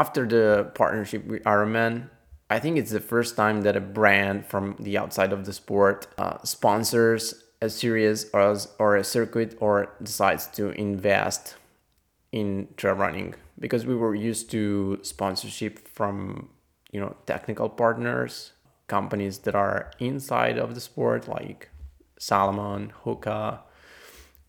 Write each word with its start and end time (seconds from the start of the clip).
after 0.00 0.26
the 0.26 0.70
partnership 0.74 1.26
with 1.26 1.42
Ironman, 1.44 2.08
I 2.48 2.58
think 2.58 2.78
it's 2.78 2.90
the 2.90 3.00
first 3.00 3.36
time 3.36 3.60
that 3.62 3.76
a 3.76 3.80
brand 3.80 4.46
from 4.46 4.76
the 4.80 4.96
outside 4.96 5.32
of 5.32 5.44
the 5.44 5.52
sport 5.52 6.06
uh, 6.16 6.38
sponsors 6.42 7.22
a 7.62 7.68
series 7.68 8.18
or, 8.32 8.56
or 8.78 8.96
a 8.96 9.04
circuit 9.04 9.50
or 9.60 9.92
decides 10.02 10.46
to 10.56 10.70
invest 10.70 11.56
in 12.32 12.68
trail 12.78 12.94
running. 12.94 13.34
Because 13.58 13.84
we 13.84 13.94
were 13.94 14.14
used 14.14 14.50
to 14.52 14.98
sponsorship 15.02 15.86
from 15.86 16.48
you 16.92 17.00
know 17.00 17.14
technical 17.26 17.68
partners 17.68 18.52
companies 18.88 19.38
that 19.44 19.54
are 19.54 19.92
inside 20.00 20.58
of 20.58 20.74
the 20.74 20.80
sport 20.80 21.28
like 21.28 21.68
salomon 22.18 22.92
hoka 23.04 23.60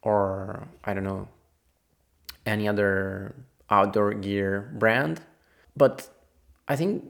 or 0.02 0.68
i 0.84 0.94
don't 0.94 1.04
know 1.04 1.28
any 2.48 2.68
other 2.68 3.36
outdoor 3.70 4.12
gear 4.16 4.74
brand 4.80 5.22
but 5.76 6.10
i 6.68 6.76
think 6.76 7.04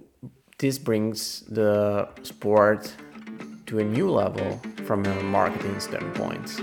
this 0.62 0.78
brings 0.78 1.42
the 1.50 2.08
sport 2.22 2.94
to 3.66 3.80
a 3.80 3.84
new 3.84 4.12
level 4.12 4.62
from 4.86 5.06
a 5.06 5.24
marketing 5.24 5.80
standpoint. 5.80 6.60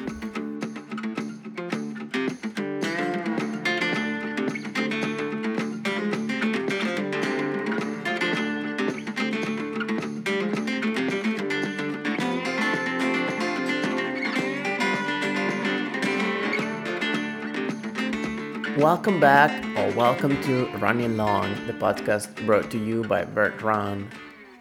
Welcome 18.77 19.19
back 19.19 19.68
welcome 19.97 20.41
to 20.43 20.67
Running 20.79 21.17
Long, 21.17 21.55
the 21.67 21.73
podcast 21.73 22.45
brought 22.45 22.71
to 22.73 22.79
you 22.79 23.05
by 23.05 23.25
Bert 23.25 23.63
Run. 23.63 24.11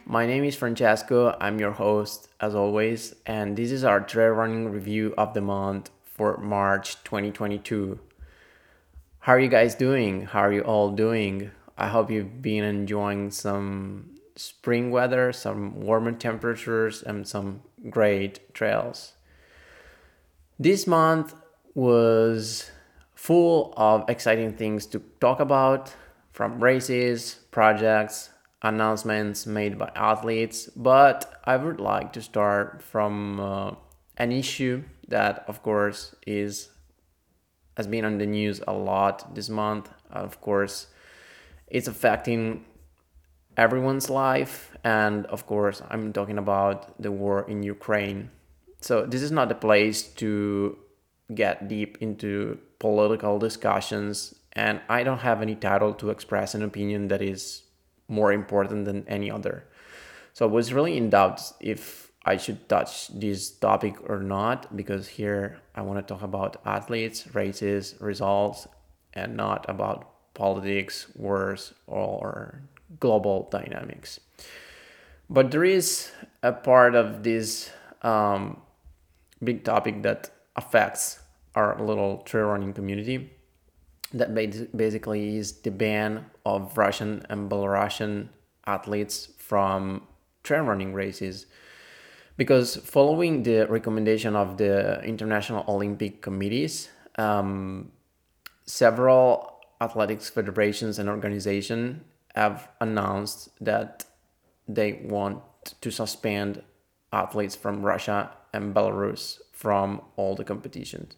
My 0.05 0.25
name 0.25 0.45
is 0.45 0.55
Francesco, 0.55 1.35
I'm 1.41 1.59
your 1.59 1.71
host 1.71 2.29
as 2.39 2.55
always, 2.55 3.13
and 3.25 3.57
this 3.57 3.71
is 3.71 3.83
our 3.83 3.99
trail 3.99 4.29
running 4.29 4.69
review 4.69 5.13
of 5.17 5.33
the 5.33 5.41
month 5.41 5.89
for 6.05 6.37
March 6.37 7.03
2022. 7.03 7.99
How 9.19 9.33
are 9.33 9.39
you 9.39 9.49
guys 9.49 9.75
doing? 9.75 10.21
How 10.27 10.39
are 10.39 10.53
you 10.53 10.61
all 10.61 10.91
doing? 10.91 11.51
I 11.77 11.89
hope 11.89 12.09
you've 12.09 12.41
been 12.41 12.63
enjoying 12.63 13.31
some 13.31 14.11
spring 14.37 14.91
weather, 14.91 15.33
some 15.33 15.81
warmer 15.81 16.13
temperatures, 16.13 17.03
and 17.03 17.27
some 17.27 17.61
great 17.89 18.53
trails. 18.53 19.13
This 20.57 20.87
month 20.87 21.35
was 21.75 22.71
full 23.17 23.73
of 23.75 24.07
exciting 24.07 24.53
things 24.53 24.85
to 24.85 24.99
talk 25.19 25.39
about 25.39 25.93
from 26.31 26.63
races, 26.63 27.39
projects, 27.49 28.29
announcements 28.61 29.47
made 29.47 29.77
by 29.77 29.91
athletes. 29.95 30.69
But 30.75 31.41
I 31.43 31.57
would 31.57 31.79
like 31.79 32.13
to 32.13 32.21
start 32.21 32.83
from 32.83 33.39
uh, 33.39 33.71
an 34.17 34.31
issue 34.31 34.83
that, 35.07 35.43
of 35.47 35.63
course, 35.63 36.15
is 36.27 36.69
has 37.75 37.87
been 37.87 38.05
on 38.05 38.17
the 38.17 38.25
news 38.25 38.61
a 38.67 38.73
lot 38.73 39.33
this 39.33 39.49
month. 39.49 39.89
Of 40.11 40.39
course, 40.39 40.87
it's 41.67 41.87
affecting 41.87 42.65
everyone's 43.55 44.09
life, 44.11 44.77
and 44.83 45.25
of 45.27 45.47
course, 45.47 45.81
I'm 45.89 46.13
talking 46.13 46.37
about 46.37 47.01
the 47.01 47.11
war 47.11 47.49
in 47.49 47.63
Ukraine. 47.63 48.29
So 48.81 49.07
this 49.07 49.23
is 49.23 49.31
not 49.31 49.49
the 49.49 49.55
place 49.55 50.03
to 50.21 50.77
get 51.33 51.67
deep 51.67 51.97
into 51.99 52.59
political 52.79 53.39
discussions, 53.39 54.35
and 54.53 54.81
I 54.89 55.03
don't 55.03 55.19
have 55.19 55.41
any 55.41 55.55
title 55.55 55.93
to 55.95 56.09
express 56.09 56.55
an 56.55 56.63
opinion 56.63 57.07
that 57.09 57.21
is 57.21 57.63
more 58.07 58.31
important 58.31 58.85
than 58.85 59.07
any 59.07 59.29
other. 59.29 59.65
So 60.33 60.47
I 60.47 60.51
was 60.51 60.73
really 60.73 60.97
in 60.97 61.09
doubt 61.09 61.41
if 61.59 62.11
I 62.25 62.37
should 62.37 62.67
touch 62.67 63.07
this 63.07 63.49
topic 63.51 63.95
or 64.09 64.19
not, 64.19 64.75
because 64.75 65.07
here 65.07 65.59
I 65.73 65.81
want 65.81 66.05
to 66.05 66.13
talk 66.13 66.23
about 66.23 66.61
athletes, 66.65 67.33
races, 67.33 67.95
results, 67.99 68.67
and 69.13 69.35
not 69.35 69.65
about 69.69 70.33
politics, 70.33 71.07
wars, 71.15 71.73
or 71.87 72.61
global 72.99 73.47
dynamics. 73.51 74.19
But 75.29 75.51
there 75.51 75.63
is 75.63 76.11
a 76.43 76.51
part 76.51 76.95
of 76.95 77.23
this 77.23 77.71
um, 78.01 78.61
big 79.43 79.63
topic 79.63 80.03
that 80.03 80.29
affects 80.55 81.19
our 81.57 81.75
little 81.83 82.19
trail 82.19 82.45
running 82.45 82.71
community 82.71 83.31
that 84.13 84.33
basically 84.83 85.37
is 85.37 85.61
the 85.65 85.71
ban 85.71 86.25
of 86.45 86.77
Russian 86.77 87.25
and 87.29 87.49
Belarusian 87.49 88.29
athletes 88.65 89.29
from 89.37 90.03
trail 90.43 90.63
running 90.63 90.93
races. 90.93 91.47
Because 92.37 92.77
following 92.77 93.43
the 93.43 93.65
recommendation 93.67 94.35
of 94.35 94.57
the 94.57 95.01
International 95.03 95.65
Olympic 95.67 96.21
Committees, 96.21 96.89
um, 97.17 97.91
several 98.65 99.59
athletics 99.81 100.29
federations 100.29 100.99
and 100.99 101.09
organizations 101.09 102.03
have 102.35 102.69
announced 102.79 103.49
that 103.59 104.05
they 104.67 105.01
want 105.03 105.41
to 105.81 105.89
suspend 105.91 106.61
athletes 107.11 107.55
from 107.55 107.81
Russia 107.81 108.29
and 108.53 108.75
Belarus 108.75 109.39
from 109.51 110.01
all 110.17 110.35
the 110.35 110.43
competitions. 110.43 111.15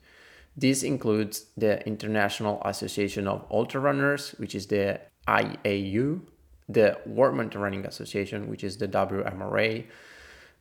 This 0.56 0.84
includes 0.84 1.46
the 1.58 1.86
International 1.88 2.62
Association 2.66 3.28
of 3.28 3.46
Ultra 3.50 3.80
Runners, 3.82 4.32
which 4.38 4.56
is 4.56 4.68
the 4.68 5.00
IAU, 5.28 6.22
the 6.68 6.98
World 7.06 7.36
Mountain 7.36 7.62
Running 7.62 7.86
Association, 7.86 8.50
which 8.50 8.64
is 8.64 8.78
the 8.78 8.88
WMRA, 8.88 9.86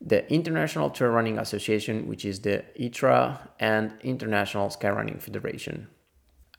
the 0.00 0.32
International 0.32 0.90
Trail 0.90 1.10
Running 1.10 1.38
Association, 1.38 2.06
which 2.06 2.24
is 2.24 2.40
the 2.40 2.64
ITRA, 2.78 3.38
and 3.58 3.92
International 4.02 4.68
Skyrunning 4.68 5.20
Federation. 5.20 5.88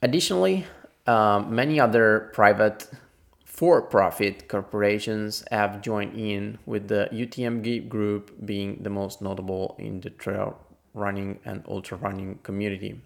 Additionally, 0.02 0.66
um, 1.06 1.54
many 1.54 1.80
other 1.80 2.30
private 2.34 2.88
for 3.44 3.82
profit 3.82 4.48
corporations 4.48 5.44
have 5.50 5.82
joined 5.82 6.18
in, 6.18 6.58
with 6.66 6.88
the 6.88 7.08
UTMB 7.12 7.88
group 7.88 8.32
being 8.44 8.82
the 8.82 8.90
most 8.90 9.20
notable 9.20 9.76
in 9.78 10.00
the 10.00 10.10
trail 10.10 10.58
running 10.94 11.38
and 11.44 11.64
ultra 11.68 11.98
running 11.98 12.38
community. 12.42 13.00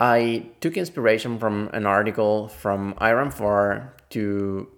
I 0.00 0.46
took 0.60 0.76
inspiration 0.76 1.38
from 1.38 1.70
an 1.72 1.84
article 1.84 2.48
from 2.48 2.94
iRunFar 2.94 3.90
to 4.10 4.68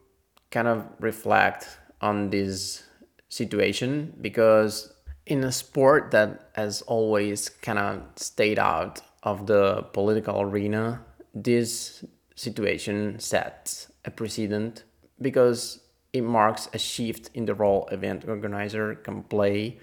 kind 0.50 0.66
of 0.66 0.86
reflect 0.98 1.68
on 2.00 2.30
this 2.30 2.84
situation 3.28 4.14
because 4.20 4.92
in 5.26 5.44
a 5.44 5.52
sport 5.52 6.10
that 6.12 6.48
has 6.54 6.82
always 6.82 7.48
kind 7.48 7.78
of 7.78 8.02
stayed 8.16 8.58
out 8.58 9.02
of 9.22 9.46
the 9.46 9.82
political 9.92 10.40
arena, 10.40 11.04
this 11.34 12.02
situation 12.34 13.18
sets 13.20 13.92
a 14.06 14.10
precedent 14.10 14.84
because 15.20 15.80
it 16.14 16.22
marks 16.22 16.68
a 16.72 16.78
shift 16.78 17.30
in 17.34 17.44
the 17.44 17.54
role 17.54 17.86
event 17.92 18.24
organizer 18.26 18.94
can 18.94 19.22
play 19.24 19.78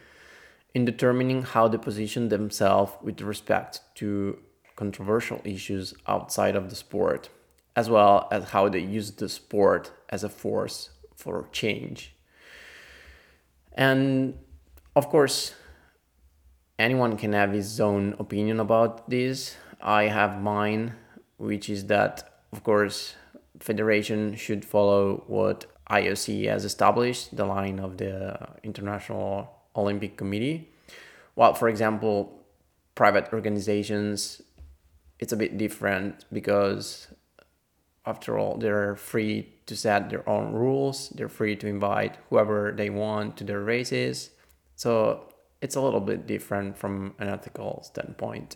in 0.74 0.84
determining 0.84 1.44
how 1.44 1.68
they 1.68 1.78
position 1.78 2.30
themselves 2.30 2.92
with 3.02 3.22
respect 3.22 3.82
to 3.96 4.38
controversial 4.78 5.42
issues 5.44 5.94
outside 6.08 6.56
of 6.56 6.70
the 6.70 6.76
sport, 6.76 7.28
as 7.76 7.90
well 7.90 8.30
as 8.32 8.52
how 8.52 8.70
they 8.70 8.80
use 8.80 9.12
the 9.12 9.28
sport 9.28 9.92
as 10.08 10.24
a 10.24 10.30
force 10.30 10.92
for 11.16 11.50
change. 11.52 12.16
And 13.74 14.38
of 14.96 15.10
course, 15.10 15.54
anyone 16.80 17.18
can 17.18 17.34
have 17.34 17.52
his 17.52 17.82
own 17.82 18.16
opinion 18.18 18.60
about 18.60 19.10
this. 19.10 19.58
I 19.82 20.04
have 20.04 20.42
mine, 20.42 20.94
which 21.38 21.70
is 21.70 21.86
that, 21.88 22.42
of 22.54 22.64
course, 22.64 23.16
federation 23.60 24.36
should 24.36 24.64
follow 24.64 25.24
what 25.28 25.66
IOC 25.90 26.48
has 26.48 26.66
established, 26.66 27.36
the 27.36 27.46
line 27.46 27.80
of 27.80 27.98
the 27.98 28.38
International 28.64 29.52
Olympic 29.76 30.18
Committee. 30.18 30.70
While, 31.36 31.54
for 31.54 31.70
example, 31.70 32.44
private 32.96 33.32
organizations 33.32 34.42
it's 35.20 35.34
a 35.34 35.38
bit 35.38 35.58
different 35.58 36.26
because 36.32 37.08
after 38.06 38.38
all 38.38 38.58
they're 38.58 38.96
free 38.96 39.54
to 39.66 39.76
set 39.76 40.10
their 40.10 40.28
own 40.28 40.54
rules. 40.54 41.10
They're 41.10 41.30
free 41.30 41.56
to 41.58 41.68
invite 41.68 42.18
whoever 42.30 42.74
they 42.76 42.90
want 42.90 43.38
to 43.38 43.44
their 43.44 43.62
races. 43.62 44.32
So 44.76 45.30
it's 45.62 45.76
a 45.76 45.82
little 45.82 46.00
bit 46.00 46.26
different 46.26 46.78
from 46.78 47.14
an 47.20 47.28
ethical 47.28 47.84
standpoint. 47.84 48.56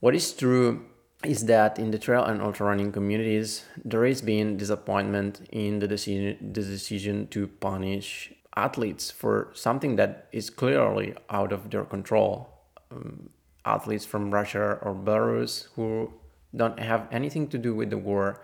What 0.00 0.14
is 0.14 0.32
true 0.32 0.84
is 1.24 1.46
that 1.46 1.78
in 1.78 1.90
the 1.90 1.98
trail 1.98 2.24
and 2.24 2.40
ultra 2.42 2.66
running 2.66 2.90
communities 2.90 3.64
there 3.84 4.06
has 4.06 4.22
been 4.22 4.56
disappointment 4.56 5.46
in 5.52 5.78
the 5.78 5.86
decision 5.86 6.52
the 6.52 6.62
decision 6.62 7.28
to 7.28 7.46
punish 7.46 8.32
athletes 8.56 9.10
for 9.10 9.50
something 9.54 9.96
that 9.96 10.26
is 10.32 10.50
clearly 10.50 11.14
out 11.28 11.52
of 11.52 11.70
their 11.70 11.84
control. 11.84 12.48
Um, 12.90 13.30
athletes 13.74 14.04
from 14.04 14.30
Russia 14.30 14.78
or 14.82 14.94
Belarus 14.94 15.68
who 15.74 16.12
don't 16.54 16.78
have 16.78 17.06
anything 17.12 17.46
to 17.48 17.58
do 17.58 17.74
with 17.74 17.90
the 17.90 17.98
war 17.98 18.40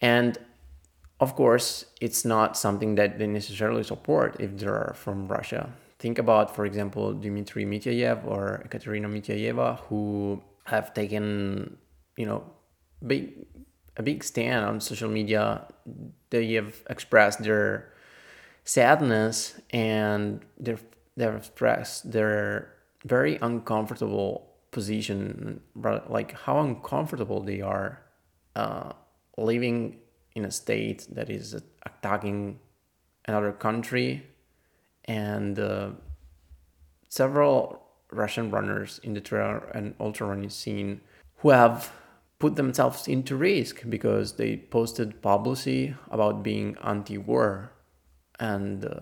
And 0.00 0.38
of 1.20 1.34
course, 1.34 1.86
it's 2.00 2.24
not 2.24 2.56
something 2.56 2.94
that 2.94 3.18
they 3.18 3.26
necessarily 3.26 3.82
support 3.82 4.36
if 4.38 4.56
they're 4.56 4.92
from 4.94 5.26
Russia. 5.26 5.72
Think 5.98 6.18
about, 6.18 6.54
for 6.54 6.64
example, 6.64 7.12
Dmitry 7.12 7.66
Mityayev 7.66 8.24
or 8.24 8.62
Ekaterina 8.64 9.08
Mityayeva, 9.08 9.80
who 9.88 10.40
have 10.64 10.94
taken, 10.94 11.76
you 12.16 12.26
know, 12.26 12.44
big 13.04 13.46
a 13.96 14.02
big 14.02 14.22
stand 14.22 14.64
on 14.64 14.80
social 14.80 15.10
media. 15.10 15.66
They 16.30 16.52
have 16.54 16.74
expressed 16.88 17.42
their 17.42 17.92
sadness 18.62 19.60
and 19.70 20.44
they've, 20.60 20.84
they've 21.16 21.34
expressed 21.34 22.12
their 22.12 22.72
very 23.08 23.38
uncomfortable 23.40 24.54
position, 24.70 25.60
but 25.74 26.10
like 26.10 26.32
how 26.32 26.60
uncomfortable 26.60 27.40
they 27.40 27.60
are 27.60 28.02
uh, 28.54 28.92
living 29.36 29.98
in 30.34 30.44
a 30.44 30.50
state 30.50 31.06
that 31.10 31.30
is 31.30 31.56
attacking 31.84 32.58
another 33.26 33.52
country. 33.52 34.26
And 35.04 35.58
uh, 35.58 35.90
several 37.08 37.82
Russian 38.12 38.50
runners 38.50 39.00
in 39.02 39.14
the 39.14 39.20
trail 39.20 39.62
and 39.74 39.94
ultra 39.98 40.26
running 40.26 40.50
scene 40.50 41.00
who 41.38 41.50
have 41.50 41.92
put 42.38 42.56
themselves 42.56 43.08
into 43.08 43.36
risk 43.36 43.82
because 43.88 44.34
they 44.34 44.56
posted 44.56 45.20
publicity 45.22 45.94
about 46.10 46.42
being 46.42 46.76
anti-war. 46.84 47.72
And 48.38 48.84
uh, 48.84 49.00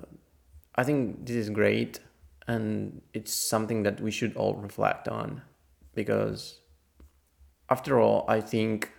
i 0.76 0.84
think 0.84 1.26
this 1.26 1.36
is 1.36 1.50
great 1.50 2.00
and 2.48 3.00
it's 3.12 3.34
something 3.34 3.82
that 3.82 4.00
we 4.00 4.10
should 4.10 4.37
all 4.37 4.54
reflect 4.54 5.08
on 5.08 5.43
because 5.94 6.60
after 7.70 8.00
all 8.00 8.25
i 8.28 8.40
think 8.40 8.93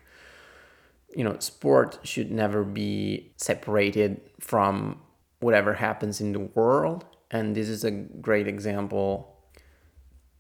you 1.16 1.24
know 1.24 1.38
sport 1.40 2.00
should 2.04 2.32
never 2.32 2.64
be 2.64 3.32
separated 3.38 4.22
from 4.40 5.00
whatever 5.40 5.74
happens 5.74 6.20
in 6.22 6.34
the 6.34 6.40
world. 6.40 7.06
And 7.30 7.56
this 7.56 7.70
is 7.70 7.84
a 7.84 7.92
great 7.92 8.48
example. 8.48 9.36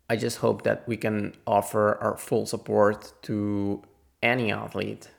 I 0.09 0.15
just 0.15 0.37
hope 0.37 0.63
that 0.63 0.87
we 0.87 0.97
can 0.97 1.35
offer 1.45 1.97
our 2.01 2.17
full 2.17 2.45
support 2.45 3.13
to 3.23 3.83
any 4.23 4.51
athlete 4.51 5.09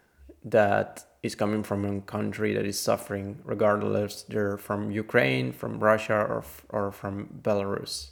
that 0.44 1.05
is 1.23 1.35
coming 1.35 1.62
from 1.62 1.85
a 1.85 2.00
country 2.03 2.55
that 2.55 2.65
is 2.65 2.79
suffering, 2.79 3.41
regardless 3.44 4.23
they're 4.23 4.56
from 4.56 4.91
Ukraine, 4.91 5.53
from 5.53 5.81
Russia, 5.81 6.15
or, 6.15 6.44
or 6.69 6.93
from 6.93 7.41
Belarus. 7.43 8.11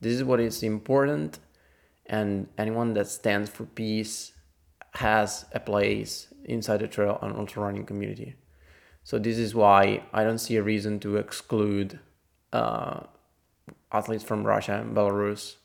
This 0.00 0.12
is 0.12 0.24
what 0.24 0.40
is 0.40 0.62
important, 0.62 1.38
and 2.04 2.48
anyone 2.58 2.94
that 2.94 3.08
stands 3.08 3.48
for 3.48 3.64
peace 3.64 4.32
has 4.94 5.46
a 5.52 5.60
place 5.60 6.28
inside 6.44 6.80
the 6.80 6.88
trail 6.88 7.18
and 7.22 7.36
ultra 7.36 7.62
running 7.62 7.86
community. 7.86 8.34
So 9.04 9.18
this 9.18 9.38
is 9.38 9.54
why 9.54 10.02
I 10.12 10.24
don't 10.24 10.38
see 10.38 10.56
a 10.56 10.62
reason 10.62 11.00
to 11.00 11.16
exclude 11.16 12.00
uh, 12.52 13.00
athletes 13.92 14.24
from 14.24 14.44
Russia 14.44 14.80
and 14.80 14.96
Belarus 14.96 15.56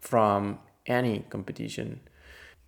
from 0.00 0.58
any 0.86 1.24
competition. 1.30 2.00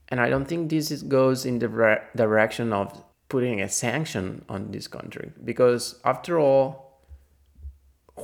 And 0.08 0.20
I 0.20 0.28
don't 0.28 0.46
think 0.46 0.70
this 0.70 0.90
is, 0.90 1.02
goes 1.02 1.44
in 1.44 1.58
the 1.58 1.68
re- 1.68 2.02
direction 2.14 2.72
of 2.72 3.02
putting 3.34 3.60
a 3.60 3.68
sanction 3.68 4.44
on 4.48 4.70
this 4.70 4.86
country 4.88 5.32
because 5.50 6.00
after 6.04 6.38
all, 6.38 7.00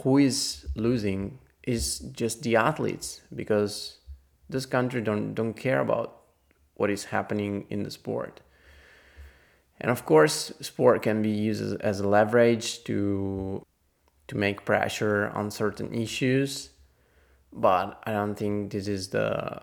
who 0.03 0.19
is 0.19 0.67
losing 0.77 1.39
is 1.65 1.99
just 2.23 2.43
the 2.43 2.55
athletes 2.57 3.09
because 3.35 3.99
this 4.49 4.67
country 4.67 5.01
don't 5.09 5.35
don't 5.35 5.55
care 5.67 5.81
about 5.81 6.09
what 6.79 6.91
is 6.91 7.05
happening 7.17 7.67
in 7.71 7.83
the 7.83 7.91
sport. 7.91 8.41
And 9.81 9.91
of 9.91 10.05
course, 10.05 10.53
sport 10.61 11.03
can 11.03 11.23
be 11.23 11.35
used 11.49 11.63
as, 11.63 11.73
as 11.93 12.01
a 12.01 12.09
leverage 12.09 12.85
to 12.85 13.65
to 14.29 14.37
make 14.37 14.65
pressure 14.65 15.31
on 15.35 15.51
certain 15.51 15.89
issues 15.93 16.71
but 17.53 18.01
I 18.05 18.13
don't 18.13 18.35
think 18.35 18.73
this 18.73 18.89
is 18.89 19.09
the 19.09 19.63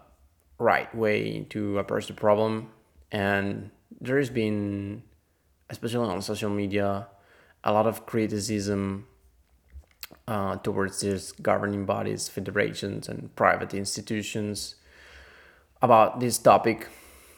right 0.59 0.93
way 0.93 1.45
to 1.49 1.79
approach 1.79 2.07
the 2.07 2.13
problem. 2.13 2.69
And 3.11 3.71
there's 4.01 4.29
been, 4.29 5.03
especially 5.69 6.07
on 6.07 6.21
social 6.21 6.49
media, 6.49 7.07
a 7.63 7.71
lot 7.71 7.87
of 7.87 8.05
criticism 8.05 9.07
uh, 10.27 10.55
towards 10.57 11.01
these 11.01 11.31
governing 11.33 11.85
bodies, 11.85 12.29
federations, 12.29 13.09
and 13.09 13.35
private 13.35 13.73
institutions 13.73 14.75
about 15.81 16.19
this 16.19 16.37
topic. 16.37 16.87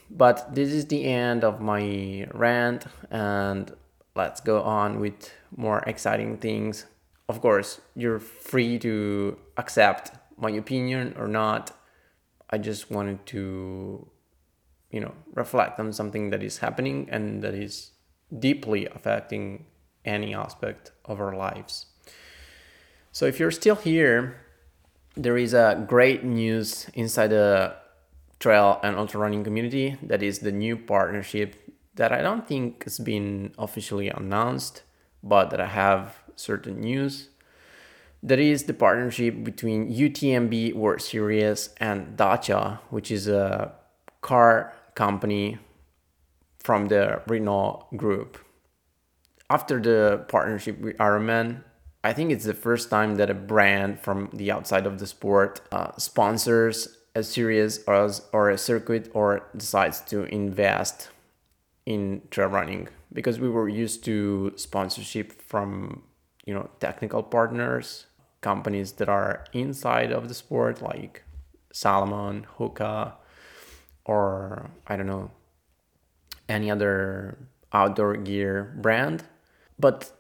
But 0.10 0.56
this 0.56 0.70
is 0.70 0.86
the 0.86 1.06
end 1.06 1.44
of 1.44 1.62
my 1.62 2.28
rant, 2.34 2.86
and 3.12 3.72
let's 4.16 4.42
go 4.42 4.62
on 4.64 5.00
with 5.00 5.32
more 5.56 5.80
exciting 5.86 6.38
things. 6.38 6.86
Of 7.28 7.42
course, 7.42 7.80
you're 7.96 8.20
free 8.20 8.80
to 8.80 9.38
accept 9.58 10.12
my 10.38 10.50
opinion 10.50 11.16
or 11.18 11.28
not. 11.28 11.72
I 12.50 12.58
just 12.58 12.90
wanted 12.90 13.24
to, 13.28 14.08
you 14.90 15.00
know, 15.00 15.14
reflect 15.36 15.80
on 15.80 15.94
something 15.94 16.32
that 16.32 16.42
is 16.42 16.58
happening 16.58 17.08
and 17.12 17.44
that 17.44 17.54
is 17.54 17.92
deeply 18.38 18.88
affecting 18.88 19.66
any 20.06 20.34
aspect 20.34 20.92
of 21.06 21.20
our 21.20 21.36
lives. 21.36 21.88
So 23.12 23.26
if 23.26 23.40
you're 23.40 23.52
still 23.52 23.76
here, 23.76 24.42
there 25.16 25.38
is 25.38 25.54
a 25.54 25.84
great 25.88 26.24
news 26.24 26.88
inside 26.94 27.28
the 27.28 27.76
trail 28.40 28.80
and 28.84 28.96
ultra 28.96 29.20
running 29.20 29.44
community 29.44 29.98
that 30.04 30.24
is 30.24 30.40
the 30.40 30.52
new 30.52 30.78
partnership 30.78 31.56
that 31.96 32.12
I 32.12 32.22
don't 32.22 32.48
think 32.48 32.84
has 32.86 33.00
been 33.00 33.54
officially 33.58 34.10
announced, 34.10 34.84
but 35.22 35.50
that 35.50 35.60
I 35.60 35.66
have 35.66 36.16
certain 36.36 36.80
news 36.80 37.30
that 38.22 38.40
is 38.40 38.64
the 38.64 38.74
partnership 38.74 39.44
between 39.44 39.90
UTMB 39.90 40.74
World 40.74 41.02
Series 41.02 41.70
and 41.78 42.18
Dacia, 42.18 42.80
which 42.90 43.12
is 43.12 43.28
a 43.28 43.72
car 44.22 44.74
company 44.96 45.58
from 46.60 46.88
the 46.88 47.22
Renault 47.28 47.88
group. 47.96 48.38
After 49.50 49.80
the 49.80 50.26
partnership 50.28 50.80
with 50.80 50.98
Ironman, 50.98 51.64
I 52.04 52.14
think 52.14 52.32
it's 52.32 52.46
the 52.46 52.54
first 52.54 52.90
time 52.90 53.16
that 53.16 53.30
a 53.30 53.34
brand 53.34 54.00
from 54.00 54.30
the 54.32 54.52
outside 54.52 54.86
of 54.86 55.00
the 55.00 55.08
sport 55.08 55.62
uh, 55.72 55.92
sponsors 55.98 56.98
a 57.16 57.24
series 57.24 57.84
or, 57.88 58.12
or 58.32 58.50
a 58.52 58.58
circuit 58.58 59.10
or 59.14 59.50
decides 59.58 60.00
to 60.02 60.24
invest 60.26 61.10
in 61.86 62.22
trail 62.30 62.48
running 62.48 62.88
because 63.12 63.40
we 63.40 63.50
were 63.50 63.68
used 63.68 64.06
to 64.06 64.54
sponsorship 64.56 65.42
from 65.42 66.04
you 66.46 66.54
know 66.54 66.70
technical 66.80 67.24
partners 67.24 68.06
companies 68.42 68.94
that 68.94 69.10
are 69.10 69.46
inside 69.54 70.12
of 70.12 70.28
the 70.28 70.34
sport, 70.34 70.82
like 70.82 71.24
Salomon, 71.74 72.48
Hoka, 72.58 73.14
or 74.06 74.72
I 74.88 74.96
don't 74.96 75.08
know, 75.08 75.32
any 76.50 76.70
other 76.70 77.38
outdoor 77.72 78.18
gear 78.18 78.76
brand. 78.82 79.24
But 79.78 80.12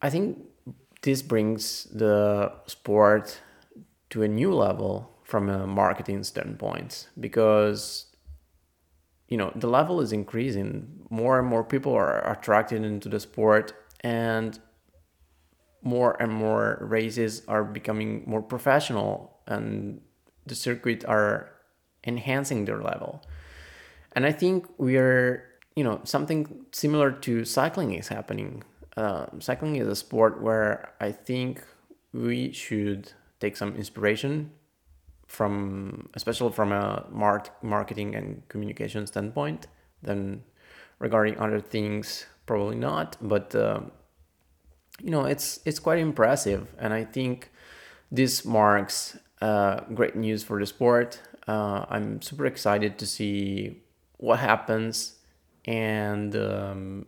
I 0.00 0.10
think 0.10 0.38
this 1.02 1.22
brings 1.22 1.84
the 1.84 2.52
sport 2.66 3.40
to 4.10 4.22
a 4.22 4.28
new 4.28 4.52
level 4.54 5.10
from 5.24 5.48
a 5.48 5.66
marketing 5.66 6.24
standpoint 6.24 7.08
because 7.18 8.06
you 9.28 9.36
know 9.36 9.52
the 9.54 9.68
level 9.68 10.00
is 10.00 10.12
increasing 10.12 11.06
more 11.08 11.38
and 11.38 11.48
more 11.48 11.64
people 11.64 11.94
are 11.94 12.28
attracted 12.30 12.84
into 12.84 13.08
the 13.08 13.20
sport 13.20 13.72
and 14.00 14.58
more 15.82 16.20
and 16.20 16.32
more 16.32 16.78
races 16.80 17.42
are 17.48 17.64
becoming 17.64 18.22
more 18.26 18.42
professional 18.42 19.38
and 19.46 20.00
the 20.46 20.54
circuit 20.54 21.04
are 21.06 21.50
enhancing 22.06 22.64
their 22.64 22.82
level. 22.82 23.22
And 24.12 24.26
I 24.26 24.32
think 24.32 24.66
we 24.78 24.96
are, 24.96 25.44
you 25.76 25.84
know, 25.84 26.00
something 26.04 26.66
similar 26.72 27.12
to 27.12 27.44
cycling 27.44 27.94
is 27.94 28.08
happening. 28.08 28.62
Uh, 28.96 29.26
cycling 29.38 29.76
is 29.76 29.86
a 29.86 29.96
sport 29.96 30.42
where 30.42 30.92
I 31.00 31.12
think 31.12 31.62
we 32.12 32.52
should 32.52 33.12
take 33.38 33.56
some 33.56 33.76
inspiration 33.76 34.50
from, 35.26 36.08
especially 36.14 36.52
from 36.52 36.72
a 36.72 37.06
mark- 37.10 37.62
marketing 37.62 38.14
and 38.14 38.46
communication 38.48 39.06
standpoint. 39.06 39.68
Then 40.02 40.42
regarding 40.98 41.38
other 41.38 41.60
things, 41.60 42.26
probably 42.46 42.76
not. 42.76 43.16
But 43.20 43.54
uh, 43.54 43.80
you 45.02 45.10
know 45.10 45.24
it's 45.24 45.60
it's 45.64 45.78
quite 45.78 45.98
impressive 45.98 46.66
and 46.78 46.92
i 46.92 47.04
think 47.04 47.50
this 48.10 48.44
marks 48.44 49.18
uh, 49.40 49.80
great 49.94 50.16
news 50.16 50.42
for 50.44 50.58
the 50.58 50.66
sport 50.66 51.20
uh, 51.48 51.84
i'm 51.88 52.20
super 52.20 52.46
excited 52.46 52.98
to 52.98 53.06
see 53.06 53.80
what 54.18 54.38
happens 54.38 55.16
and 55.70 56.34
um, 56.34 57.06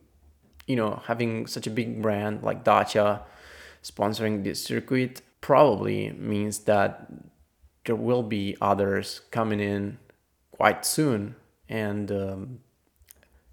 you 0.69 0.77
know 0.77 1.03
having 1.07 1.47
such 1.49 1.67
a 1.67 1.71
big 1.71 2.01
brand 2.01 2.43
like 2.45 2.63
dacia 2.63 3.23
sponsoring 3.83 4.45
this 4.45 4.63
circuit 4.63 5.21
probably 5.41 6.11
means 6.13 6.61
that 6.61 7.09
there 7.85 7.97
will 7.97 8.23
be 8.23 8.57
others 8.61 9.23
coming 9.33 9.59
in 9.59 9.99
quite 10.53 10.87
soon 10.87 11.35
and 11.69 12.13
um, 12.13 12.61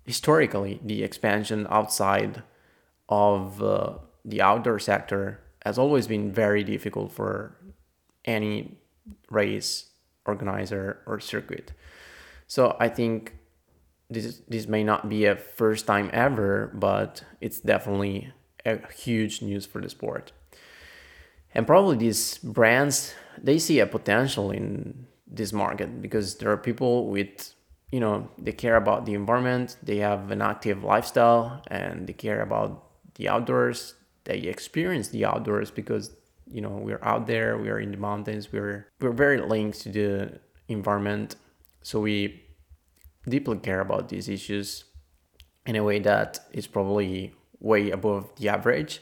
historically 0.05 0.79
the 0.83 1.01
expansion 1.01 1.65
outside 1.71 2.43
of 3.09 3.63
uh, 3.63 3.93
the 4.23 4.39
outdoor 4.39 4.77
sector 4.77 5.39
has 5.65 5.79
always 5.79 6.05
been 6.05 6.31
very 6.31 6.63
difficult 6.63 7.11
for 7.11 7.55
any 8.25 8.77
race 9.31 9.89
organizer 10.25 10.99
or 11.07 11.19
circuit. 11.19 11.73
So 12.47 12.77
I 12.79 12.89
think 12.89 13.38
this 14.09 14.41
this 14.47 14.67
may 14.67 14.83
not 14.83 15.07
be 15.07 15.25
a 15.25 15.35
first 15.35 15.85
time 15.85 16.09
ever, 16.13 16.71
but 16.73 17.23
it's 17.41 17.59
definitely 17.59 18.33
a 18.65 18.79
huge 18.91 19.41
news 19.41 19.65
for 19.65 19.81
the 19.81 19.89
sport. 19.89 20.31
And 21.53 21.65
probably 21.65 21.97
these 21.97 22.37
brands 22.39 23.13
they 23.41 23.59
see 23.59 23.79
a 23.79 23.87
potential 23.87 24.51
in 24.51 25.07
this 25.27 25.53
market 25.53 26.01
because 26.01 26.35
there 26.37 26.51
are 26.51 26.57
people 26.57 27.07
with 27.07 27.53
you 27.91 27.99
know 27.99 28.29
they 28.37 28.51
care 28.51 28.75
about 28.75 29.05
the 29.05 29.13
environment, 29.13 29.77
they 29.83 29.97
have 29.97 30.31
an 30.31 30.41
active 30.41 30.83
lifestyle, 30.83 31.61
and 31.67 32.07
they 32.07 32.13
care 32.13 32.41
about 32.41 32.85
the 33.15 33.29
outdoors. 33.29 33.95
They 34.25 34.39
experience 34.39 35.09
the 35.09 35.25
outdoors 35.25 35.71
because 35.71 36.11
you 36.47 36.61
know 36.61 36.69
we're 36.69 37.03
out 37.03 37.27
there, 37.27 37.57
we 37.57 37.69
are 37.69 37.79
in 37.79 37.91
the 37.91 37.97
mountains, 37.97 38.51
we're 38.51 38.87
we're 38.99 39.11
very 39.11 39.39
linked 39.39 39.81
to 39.81 39.89
the 39.89 40.39
environment, 40.67 41.35
so 41.83 41.99
we 41.99 42.43
deeply 43.27 43.57
care 43.57 43.81
about 43.81 44.09
these 44.09 44.29
issues 44.29 44.85
in 45.65 45.75
a 45.75 45.83
way 45.83 45.99
that 45.99 46.39
is 46.51 46.67
probably 46.67 47.33
way 47.59 47.91
above 47.91 48.33
the 48.37 48.49
average 48.49 49.01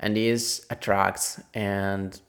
and 0.00 0.16
this 0.16 0.66
attracts 0.70 1.40
and 1.54 2.20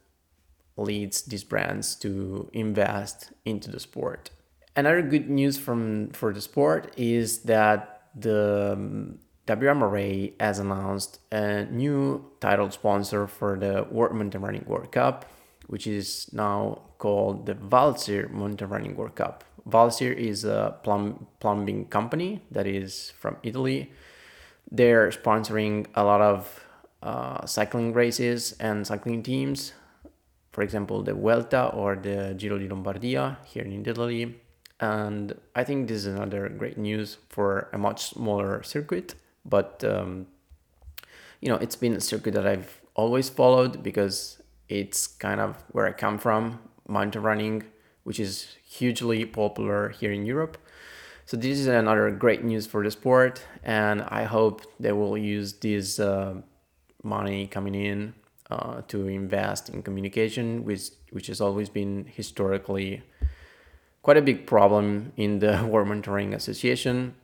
leads 0.77 1.23
these 1.23 1.43
brands 1.43 1.95
to 1.95 2.49
invest 2.53 3.31
into 3.45 3.71
the 3.71 3.79
sport. 3.79 4.29
Another 4.75 5.01
good 5.01 5.29
news 5.29 5.57
from 5.57 6.09
for 6.09 6.33
the 6.33 6.41
sport 6.41 6.93
is 6.97 7.39
that 7.39 8.03
the 8.15 8.73
um, 8.73 9.19
WMRA 9.47 10.33
has 10.39 10.59
announced 10.59 11.19
a 11.31 11.65
new 11.65 12.25
title 12.39 12.69
sponsor 12.71 13.27
for 13.27 13.57
the 13.57 13.87
World 13.89 14.15
Mountain 14.15 14.41
Running 14.41 14.63
World 14.67 14.91
Cup, 14.91 15.25
which 15.67 15.87
is 15.87 16.29
now 16.31 16.81
called 17.01 17.47
the 17.47 17.55
Valsir 17.55 18.29
Mountain 18.29 18.69
Running 18.69 18.95
World 18.95 19.15
Cup. 19.15 19.43
Valsir 19.67 20.15
is 20.15 20.45
a 20.45 20.77
plum, 20.83 21.25
plumbing 21.39 21.85
company 21.85 22.41
that 22.51 22.67
is 22.67 23.11
from 23.19 23.37
Italy. 23.41 23.91
They're 24.71 25.09
sponsoring 25.09 25.87
a 25.95 26.03
lot 26.03 26.21
of 26.21 26.63
uh, 27.01 27.43
cycling 27.47 27.93
races 27.93 28.55
and 28.59 28.85
cycling 28.85 29.23
teams. 29.23 29.73
For 30.51 30.61
example, 30.61 31.01
the 31.01 31.15
Vuelta 31.15 31.73
or 31.73 31.95
the 31.95 32.35
Giro 32.37 32.59
di 32.59 32.67
Lombardia 32.67 33.37
here 33.45 33.63
in 33.63 33.83
Italy. 33.83 34.37
And 34.79 35.33
I 35.55 35.63
think 35.63 35.87
this 35.87 36.05
is 36.05 36.07
another 36.07 36.49
great 36.49 36.77
news 36.77 37.17
for 37.29 37.69
a 37.73 37.79
much 37.79 38.13
smaller 38.13 38.61
circuit. 38.61 39.15
But, 39.43 39.83
um, 39.83 40.27
you 41.41 41.49
know, 41.49 41.57
it's 41.57 41.75
been 41.75 41.93
a 41.93 42.01
circuit 42.01 42.35
that 42.35 42.45
I've 42.45 42.79
always 42.93 43.27
followed 43.29 43.81
because 43.81 44.37
it's 44.69 45.07
kind 45.07 45.41
of 45.41 45.63
where 45.71 45.87
I 45.87 45.93
come 45.93 46.19
from, 46.19 46.59
mountain 46.91 47.21
running 47.23 47.63
which 48.03 48.19
is 48.19 48.55
hugely 48.67 49.25
popular 49.25 49.89
here 49.89 50.11
in 50.11 50.25
Europe. 50.25 50.57
So 51.25 51.37
this 51.37 51.59
is 51.59 51.67
another 51.67 52.09
great 52.11 52.43
news 52.43 52.67
for 52.67 52.83
the 52.83 52.91
sport, 52.91 53.45
and 53.63 54.01
I 54.01 54.23
hope 54.23 54.61
they 54.79 54.91
will 54.91 55.17
use 55.17 55.53
this 55.53 55.99
uh, 55.99 56.41
money 57.03 57.47
coming 57.47 57.75
in 57.75 58.13
uh, 58.49 58.81
to 58.87 59.07
invest 59.07 59.69
in 59.69 59.81
communication, 59.83 60.65
which 60.65 60.89
which 61.11 61.27
has 61.27 61.39
always 61.39 61.69
been 61.69 62.05
historically 62.05 63.03
quite 64.01 64.17
a 64.17 64.21
big 64.21 64.47
problem 64.47 65.13
in 65.15 65.39
the 65.39 65.63
World 65.71 65.87
Mountain 65.87 66.33
Association. 66.33 67.15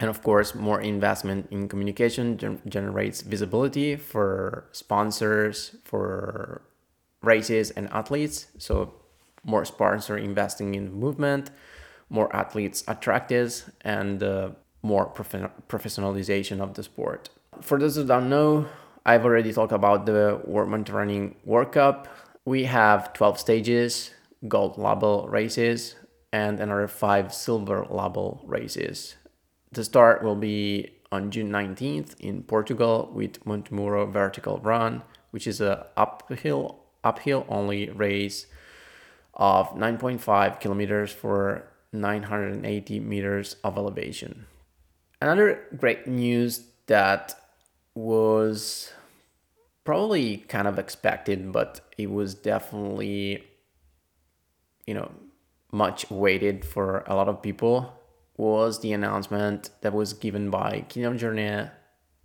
And 0.00 0.08
of 0.08 0.22
course, 0.22 0.54
more 0.54 0.80
investment 0.80 1.48
in 1.50 1.68
communication 1.68 2.38
gen- 2.38 2.62
generates 2.68 3.20
visibility 3.22 3.96
for 3.96 4.68
sponsors, 4.70 5.74
for 5.84 6.62
races 7.22 7.70
and 7.70 7.88
athletes. 7.90 8.46
So 8.58 8.94
more 9.44 9.64
sponsor 9.64 10.16
investing 10.16 10.74
in 10.74 10.92
movement, 10.92 11.50
more 12.10 12.34
athletes 12.34 12.84
attracted, 12.88 13.52
and 13.82 14.22
uh, 14.22 14.50
more 14.82 15.06
prof- 15.06 15.50
professionalization 15.68 16.60
of 16.60 16.74
the 16.74 16.82
sport. 16.82 17.30
For 17.60 17.78
those 17.78 17.96
who 17.96 18.04
don't 18.04 18.28
know, 18.28 18.66
I've 19.04 19.24
already 19.24 19.52
talked 19.52 19.72
about 19.72 20.06
the 20.06 20.40
World 20.44 20.70
Mountain 20.70 20.94
Running 20.94 21.34
World 21.44 21.72
Cup. 21.72 22.08
We 22.44 22.64
have 22.64 23.12
12 23.14 23.38
stages, 23.38 24.10
gold 24.46 24.78
label 24.78 25.26
races, 25.28 25.96
and 26.32 26.60
another 26.60 26.88
five 26.88 27.32
silver 27.32 27.86
label 27.88 28.42
races. 28.46 29.16
The 29.72 29.84
start 29.84 30.22
will 30.22 30.36
be 30.36 30.90
on 31.10 31.30
June 31.30 31.50
19th 31.50 32.18
in 32.20 32.42
Portugal 32.42 33.10
with 33.12 33.44
Montemuro 33.44 34.10
Vertical 34.10 34.58
Run, 34.58 35.02
which 35.30 35.46
is 35.46 35.60
a 35.60 35.86
uphill 35.96 36.84
uphill 37.08 37.46
only 37.48 37.90
race 37.90 38.46
of 39.34 39.70
9.5 39.70 40.60
kilometers 40.60 41.12
for 41.12 41.64
980 41.92 43.00
meters 43.00 43.56
of 43.64 43.76
elevation. 43.78 44.46
Another 45.20 45.64
great 45.76 46.06
news 46.06 46.64
that 46.86 47.34
was 47.94 48.92
probably 49.84 50.38
kind 50.48 50.68
of 50.68 50.78
expected, 50.78 51.52
but 51.52 51.80
it 51.96 52.10
was 52.10 52.34
definitely, 52.34 53.42
you 54.86 54.94
know, 54.94 55.10
much 55.72 56.10
waited 56.10 56.64
for 56.64 57.04
a 57.06 57.14
lot 57.14 57.28
of 57.28 57.42
people 57.42 57.92
was 58.36 58.80
the 58.80 58.92
announcement 58.92 59.70
that 59.82 59.92
was 59.92 60.12
given 60.12 60.50
by 60.50 60.84
Kilian 60.88 61.18
Jornet 61.18 61.72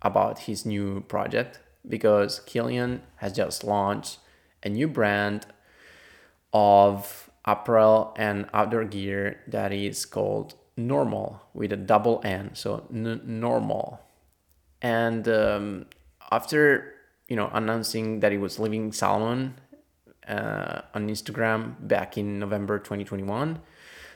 about 0.02 0.40
his 0.40 0.64
new 0.64 1.00
project 1.08 1.58
because 1.86 2.40
Kilian 2.46 3.00
has 3.16 3.32
just 3.32 3.64
launched 3.64 4.18
a 4.64 4.68
new 4.68 4.88
brand 4.88 5.46
of 6.52 7.30
apparel 7.44 8.14
and 8.16 8.46
outdoor 8.54 8.84
gear 8.84 9.40
that 9.46 9.72
is 9.72 10.06
called 10.06 10.54
normal 10.76 11.42
with 11.52 11.72
a 11.72 11.76
double 11.76 12.20
n 12.24 12.50
so 12.54 12.86
n- 12.92 13.20
normal. 13.24 14.00
And 14.82 15.28
um, 15.28 15.86
after 16.30 16.94
you 17.28 17.36
know 17.36 17.50
announcing 17.52 18.20
that 18.20 18.32
he 18.32 18.38
was 18.38 18.58
leaving 18.58 18.92
salomon 18.92 19.54
uh, 20.28 20.82
on 20.94 21.08
instagram 21.08 21.74
back 21.80 22.16
in 22.18 22.38
november 22.38 22.78
2021 22.78 23.60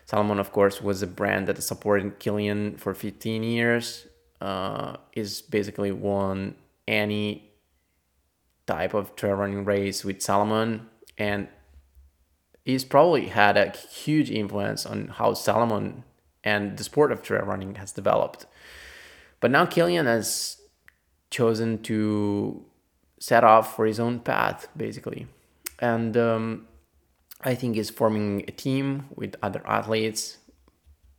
salomon 0.06 0.38
of 0.38 0.52
course 0.52 0.80
was 0.82 1.02
a 1.02 1.06
brand 1.06 1.46
that 1.46 1.62
supported 1.62 2.18
kilian 2.18 2.76
for 2.76 2.94
15 2.94 3.42
years 3.42 4.06
uh, 4.40 4.96
is 5.14 5.42
basically 5.42 5.92
won 5.92 6.54
any 6.86 7.47
type 8.68 8.94
of 8.94 9.16
trail 9.16 9.34
running 9.34 9.64
race 9.64 10.04
with 10.04 10.22
salomon 10.22 10.88
and 11.18 11.48
he's 12.68 12.84
probably 12.84 13.28
had 13.28 13.56
a 13.56 13.70
huge 13.70 14.30
influence 14.30 14.84
on 14.84 15.08
how 15.08 15.32
Salomon 15.32 16.04
and 16.44 16.76
the 16.76 16.84
sport 16.84 17.10
of 17.10 17.22
trail 17.22 17.46
running 17.46 17.76
has 17.76 17.92
developed. 17.92 18.44
But 19.40 19.50
now 19.50 19.64
Kilian 19.64 20.04
has 20.04 20.60
chosen 21.30 21.82
to 21.84 22.66
set 23.18 23.42
off 23.42 23.74
for 23.74 23.86
his 23.86 23.98
own 23.98 24.20
path, 24.20 24.68
basically. 24.76 25.26
And 25.78 26.14
um, 26.18 26.68
I 27.40 27.54
think 27.54 27.76
he's 27.76 27.88
forming 27.88 28.44
a 28.46 28.52
team 28.52 29.06
with 29.16 29.34
other 29.42 29.62
athletes, 29.66 30.36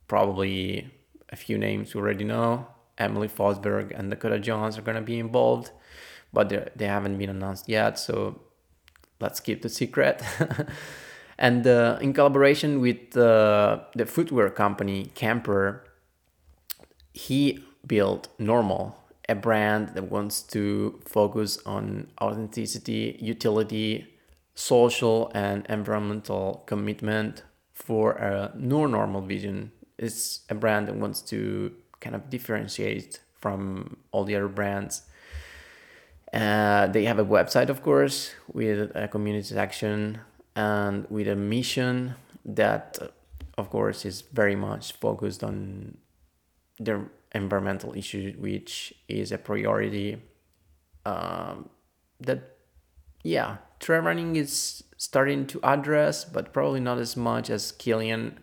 probably 0.06 0.88
a 1.30 1.36
few 1.36 1.58
names 1.58 1.94
you 1.94 2.00
already 2.00 2.24
know. 2.24 2.68
Emelie 2.96 3.28
Forsberg 3.28 3.98
and 3.98 4.08
Dakota 4.08 4.38
Jones 4.38 4.78
are 4.78 4.82
going 4.82 4.96
to 4.96 5.02
be 5.02 5.18
involved, 5.18 5.72
but 6.32 6.48
they 6.76 6.86
haven't 6.86 7.18
been 7.18 7.30
announced 7.30 7.68
yet. 7.68 7.98
So 7.98 8.40
let's 9.20 9.40
keep 9.40 9.62
the 9.62 9.68
secret. 9.68 10.22
And 11.40 11.66
uh, 11.66 11.96
in 12.02 12.12
collaboration 12.12 12.80
with 12.82 13.16
uh, 13.16 13.80
the 13.96 14.04
footwear 14.04 14.50
company 14.50 15.10
Camper, 15.14 15.82
he 17.14 17.64
built 17.86 18.28
Normal, 18.38 18.94
a 19.26 19.34
brand 19.34 19.94
that 19.94 20.10
wants 20.10 20.42
to 20.42 21.00
focus 21.06 21.58
on 21.64 22.08
authenticity, 22.20 23.16
utility, 23.20 24.06
social, 24.54 25.32
and 25.34 25.64
environmental 25.70 26.62
commitment 26.66 27.42
for 27.72 28.12
a 28.12 28.52
new 28.54 28.86
normal 28.86 29.22
vision. 29.22 29.72
It's 29.96 30.40
a 30.50 30.54
brand 30.54 30.88
that 30.88 30.96
wants 30.96 31.22
to 31.22 31.72
kind 32.00 32.14
of 32.14 32.28
differentiate 32.28 33.20
from 33.40 33.96
all 34.12 34.24
the 34.24 34.36
other 34.36 34.48
brands. 34.48 35.02
Uh, 36.32 36.86
they 36.86 37.04
have 37.04 37.18
a 37.18 37.24
website, 37.24 37.68
of 37.68 37.82
course, 37.82 38.32
with 38.52 38.92
a 38.94 39.08
community 39.08 39.42
section 39.46 40.20
and 40.54 41.06
with 41.10 41.26
a 41.26 41.34
mission 41.34 42.14
that, 42.44 42.98
of 43.58 43.70
course, 43.70 44.04
is 44.04 44.22
very 44.32 44.54
much 44.54 44.92
focused 44.92 45.42
on 45.42 45.96
the 46.78 47.04
environmental 47.32 47.96
issue, 47.96 48.34
which 48.38 48.94
is 49.08 49.32
a 49.32 49.38
priority. 49.38 50.22
Um, 51.04 51.68
that, 52.20 52.56
yeah, 53.24 53.56
trail 53.80 54.02
running 54.02 54.36
is 54.36 54.84
starting 54.96 55.46
to 55.46 55.60
address, 55.64 56.24
but 56.24 56.52
probably 56.52 56.80
not 56.80 56.98
as 56.98 57.16
much 57.16 57.50
as 57.50 57.72
Kilian 57.72 58.34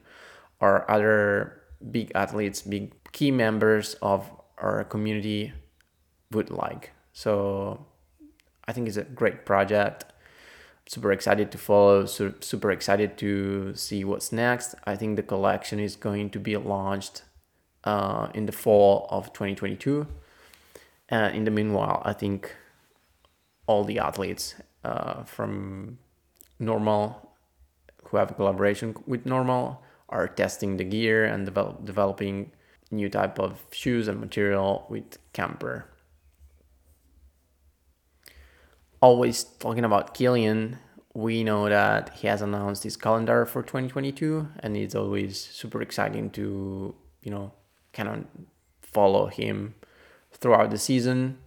or 0.59 0.89
other 0.89 1.61
big 1.91 2.11
athletes, 2.15 2.63
big 2.63 2.93
key 3.11 3.31
members 3.31 3.95
of 4.01 4.29
our 4.57 4.83
community 4.83 5.53
would 6.31 6.49
like. 6.49 6.91
So 7.17 7.83
I 8.67 8.73
think 8.73 8.87
it's 8.87 8.95
a 8.95 9.03
great 9.03 9.43
project. 9.43 10.05
Super 10.87 11.11
excited 11.11 11.51
to 11.51 11.57
follow, 11.57 12.05
super 12.05 12.69
excited 12.69 13.17
to 13.17 13.73
see 13.73 14.03
what's 14.03 14.31
next. 14.31 14.75
I 14.85 14.95
think 14.95 15.15
the 15.15 15.23
collection 15.23 15.79
is 15.79 15.95
going 15.95 16.29
to 16.29 16.39
be 16.39 16.55
launched 16.57 17.23
uh, 17.83 18.27
in 18.35 18.45
the 18.45 18.51
fall 18.51 19.07
of 19.09 19.33
2022. 19.33 20.05
And 21.09 21.35
in 21.35 21.43
the 21.45 21.49
meanwhile, 21.49 22.03
I 22.05 22.13
think 22.13 22.55
all 23.65 23.83
the 23.83 23.97
athletes 23.97 24.53
uh, 24.83 25.23
from 25.23 25.97
Normal 26.59 27.33
who 28.03 28.17
have 28.17 28.29
a 28.29 28.35
collaboration 28.35 28.95
with 29.07 29.25
Normal 29.25 29.81
are 30.07 30.27
testing 30.27 30.77
the 30.77 30.83
gear 30.83 31.25
and 31.25 31.45
develop, 31.45 31.83
developing 31.83 32.51
new 32.91 33.09
type 33.09 33.39
of 33.39 33.65
shoes 33.71 34.07
and 34.07 34.21
material 34.21 34.85
with 34.87 35.17
Camper. 35.33 35.87
Always 38.99 39.43
talking 39.43 39.85
about 39.85 40.15
Kilian, 40.15 40.77
we 41.13 41.43
know 41.43 41.69
that 41.69 42.09
he 42.15 42.27
has 42.27 42.41
announced 42.41 42.83
his 42.83 42.97
calendar 42.97 43.45
for 43.45 43.61
2022 43.61 44.47
and 44.59 44.75
it's 44.75 44.95
always 44.95 45.39
super 45.39 45.81
exciting 45.81 46.29
to, 46.31 46.95
you 47.21 47.31
know, 47.31 47.53
kind 47.93 48.09
of 48.09 48.25
follow 48.81 49.27
him 49.27 49.75
throughout 50.31 50.71
the 50.71 50.77
season. 50.77 51.37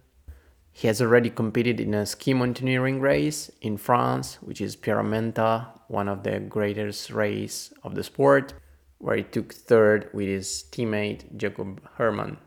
He 0.71 0.87
has 0.87 1.01
already 1.01 1.29
competed 1.29 1.81
in 1.81 1.93
a 1.93 2.05
ski 2.05 2.33
mountaineering 2.33 3.01
race 3.01 3.51
in 3.61 3.77
France, 3.77 4.35
which 4.41 4.61
is 4.61 4.77
Pierra 4.77 5.03
Menta, 5.03 5.67
one 5.89 6.07
of 6.07 6.23
the 6.23 6.39
greatest 6.39 7.11
race 7.11 7.73
of 7.83 7.95
the 7.95 8.03
sport 8.03 8.53
where 8.97 9.17
he 9.17 9.23
took 9.23 9.53
third 9.53 10.09
with 10.13 10.27
his 10.27 10.63
teammate 10.71 11.35
Jakob 11.35 11.81
Herrmann. 11.97 12.37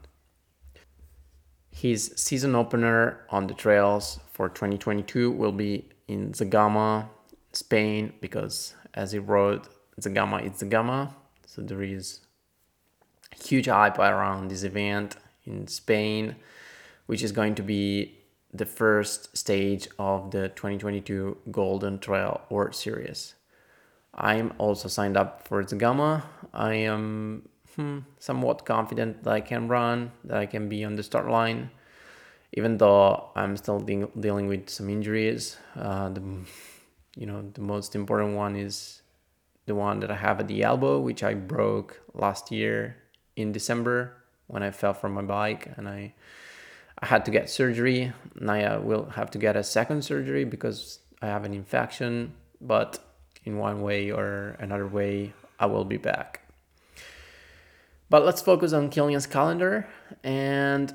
His 1.71 2.13
season 2.17 2.55
opener 2.55 3.27
on 3.29 3.49
the 3.49 3.55
trails 3.55 4.21
for 4.35 4.49
2022 4.49 5.31
will 5.31 5.53
be 5.53 5.89
in 6.09 6.33
Zegama, 6.33 7.09
Spain, 7.53 8.13
because 8.21 8.75
as 8.93 9.13
he 9.13 9.19
wrote, 9.21 9.69
Zegama 10.01 10.45
is 10.45 10.61
Zegama. 10.61 11.15
So 11.47 11.63
there 11.63 11.83
is 11.83 12.21
huge 13.41 13.67
hype 13.67 13.99
around 13.99 14.51
this 14.51 14.65
event 14.65 15.17
in 15.45 15.69
Spain, 15.69 16.35
which 17.07 17.23
is 17.23 17.31
going 17.31 17.55
to 17.55 17.63
be 17.63 18.19
the 18.53 18.67
first 18.67 19.37
stage 19.37 19.87
of 20.01 20.33
the 20.33 20.49
2022 20.49 21.37
Golden 21.53 22.01
Trail 22.01 22.41
World 22.51 22.75
Series. 22.75 23.35
I'm 24.17 24.53
also 24.59 24.89
signed 24.89 25.17
up 25.17 25.47
for 25.47 25.63
Zegama. 25.63 26.25
I 26.53 26.75
am 26.75 27.49
hmm, 27.77 28.01
somewhat 28.19 28.65
confident 28.65 29.23
that 29.23 29.33
I 29.33 29.41
can 29.41 29.69
run, 29.69 30.11
that 30.25 30.39
I 30.39 30.47
can 30.47 30.69
be 30.69 30.85
on 30.85 30.97
the 30.97 31.03
start 31.05 31.29
line, 31.29 31.71
even 32.55 32.79
though 32.79 33.31
I'm 33.35 33.57
still 33.57 33.81
de- 33.81 34.09
dealing 34.19 34.47
with 34.47 34.71
some 34.71 34.89
injuries. 34.89 35.57
Uh, 35.77 36.09
the, 36.09 36.23
you 37.17 37.27
know, 37.27 37.43
the 37.53 37.61
most 37.61 37.95
important 37.95 38.37
one 38.37 38.57
is 38.57 39.03
the 39.67 39.75
one 39.75 40.01
that 40.01 40.11
I 40.11 40.17
have 40.17 40.41
at 40.41 40.49
the 40.49 40.63
elbow, 40.63 41.01
which 41.01 41.23
I 41.23 41.35
broke 41.35 42.01
last 42.15 42.51
year 42.53 42.97
in 43.37 43.53
December 43.53 44.17
when 44.47 44.63
I 44.63 44.71
fell 44.71 44.95
from 44.95 45.15
my 45.15 45.23
bike 45.23 45.69
and 45.77 45.89
I 45.89 46.15
I 47.01 47.07
had 47.07 47.25
to 47.25 47.33
get 47.33 47.51
surgery. 47.51 48.13
Now 48.41 48.55
I 48.55 48.77
will 48.79 49.07
have 49.11 49.31
to 49.33 49.39
get 49.39 49.57
a 49.57 49.65
second 49.65 50.05
surgery 50.05 50.45
because 50.45 51.01
I 51.21 51.27
have 51.27 51.45
an 51.45 51.53
infection, 51.53 52.33
but 52.61 53.01
in 53.45 53.59
one 53.59 53.83
way 53.83 54.13
or 54.13 54.57
another 54.61 54.87
way, 54.87 55.33
I 55.59 55.67
will 55.67 55.85
be 55.85 55.97
back. 55.97 56.41
But 58.09 58.25
let's 58.25 58.41
focus 58.41 58.73
on 58.73 58.91
Kilian's 58.91 59.27
calendar 59.27 59.89
and 60.23 60.95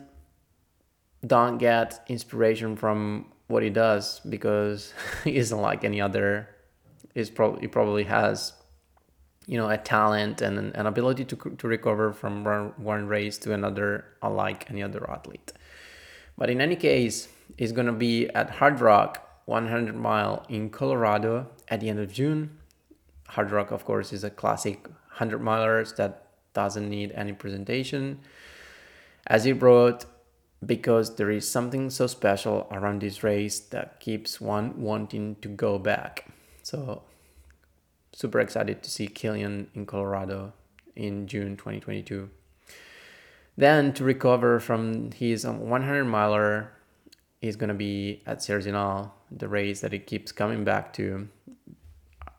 don't 1.25 1.57
get 1.57 2.03
inspiration 2.07 2.75
from 2.75 3.25
what 3.47 3.63
he 3.63 3.69
does 3.69 4.19
because 4.21 4.93
he 5.23 5.35
isn't 5.35 5.59
like 5.59 5.83
any 5.83 5.99
other. 5.99 6.49
He's 7.13 7.29
probably 7.29 7.61
he 7.61 7.67
probably 7.67 8.03
has, 8.05 8.53
you 9.47 9.57
know, 9.57 9.69
a 9.69 9.77
talent 9.77 10.41
and 10.41 10.73
an, 10.75 10.85
ability 10.85 11.25
to 11.25 11.35
to 11.35 11.67
recover 11.67 12.13
from 12.13 12.45
one 12.77 13.07
race 13.07 13.37
to 13.39 13.53
another, 13.53 14.05
unlike 14.21 14.69
any 14.69 14.83
other 14.83 15.09
athlete. 15.09 15.51
But 16.37 16.49
in 16.49 16.61
any 16.61 16.75
case, 16.75 17.27
he's 17.57 17.71
gonna 17.71 17.93
be 17.93 18.29
at 18.29 18.51
Hardrock 18.51 19.17
100 19.45 19.95
mile 19.95 20.45
in 20.47 20.69
Colorado 20.69 21.47
at 21.67 21.81
the 21.81 21.89
end 21.89 21.99
of 21.99 22.13
June. 22.13 22.57
Hardrock, 23.29 23.71
of 23.71 23.83
course, 23.83 24.13
is 24.13 24.23
a 24.23 24.29
classic 24.29 24.87
100 25.17 25.41
milers 25.41 25.95
that 25.97 26.27
doesn't 26.53 26.87
need 26.89 27.11
any 27.13 27.33
presentation. 27.33 28.19
As 29.27 29.43
he 29.43 29.53
wrote, 29.53 30.05
because 30.65 31.15
there 31.15 31.31
is 31.31 31.49
something 31.49 31.89
so 31.89 32.07
special 32.07 32.67
around 32.71 33.01
this 33.01 33.23
race 33.23 33.59
that 33.59 33.99
keeps 33.99 34.41
one 34.41 34.81
wanting 34.81 35.35
to 35.35 35.47
go 35.47 35.79
back. 35.79 36.27
So, 36.63 37.03
super 38.13 38.39
excited 38.39 38.83
to 38.83 38.91
see 38.91 39.07
Kilian 39.07 39.67
in 39.73 39.85
Colorado 39.85 40.53
in 40.95 41.27
June 41.27 41.55
2022. 41.55 42.29
Then, 43.55 43.93
to 43.93 44.03
recover 44.03 44.59
from 44.59 45.11
his 45.11 45.45
100 45.45 46.05
miler, 46.05 46.71
he's 47.41 47.55
going 47.55 47.69
to 47.69 47.73
be 47.73 48.21
at 48.25 48.43
Sierre-Zinal 48.43 49.11
the 49.31 49.47
race 49.47 49.81
that 49.81 49.91
he 49.91 49.99
keeps 49.99 50.31
coming 50.31 50.63
back 50.63 50.93
to. 50.93 51.27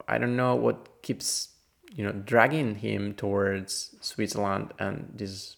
I 0.09 0.19
don't 0.19 0.37
know 0.37 0.57
what 0.57 1.03
keeps 1.03 1.51
you 1.93 2.05
know 2.05 2.13
dragging 2.13 2.77
him 2.77 3.15
towards 3.15 3.95
Switzerland 4.01 4.73
and 4.79 5.11
this 5.15 5.57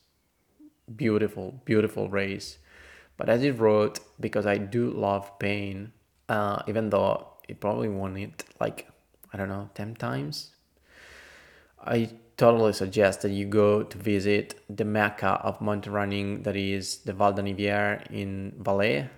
beautiful, 0.97 1.61
beautiful 1.64 2.09
race. 2.09 2.59
But 3.16 3.29
as 3.29 3.42
he 3.42 3.51
wrote, 3.51 4.01
because 4.18 4.47
I 4.47 4.59
do 4.59 4.90
love 4.90 5.38
pain, 5.38 5.92
uh, 6.29 6.62
even 6.66 6.90
though 6.90 7.29
he 7.47 7.55
probably 7.55 7.88
won 7.88 8.16
it 8.16 8.45
like 8.61 8.88
I 9.33 9.37
don't 9.37 9.49
know 9.49 9.71
ten 9.75 9.95
times, 9.95 10.51
I 11.85 12.11
totally 12.37 12.73
suggest 12.73 13.23
that 13.23 13.31
you 13.31 13.45
go 13.47 13.83
to 13.83 13.99
visit 13.99 14.61
the 14.68 14.85
mecca 14.85 15.40
of 15.42 15.61
mountain 15.61 15.92
running, 15.92 16.42
that 16.42 16.57
is 16.57 16.99
the 16.99 17.12
Val 17.12 17.33
d'Anniviers 17.33 18.11
in 18.11 18.55
Valais, 18.59 19.09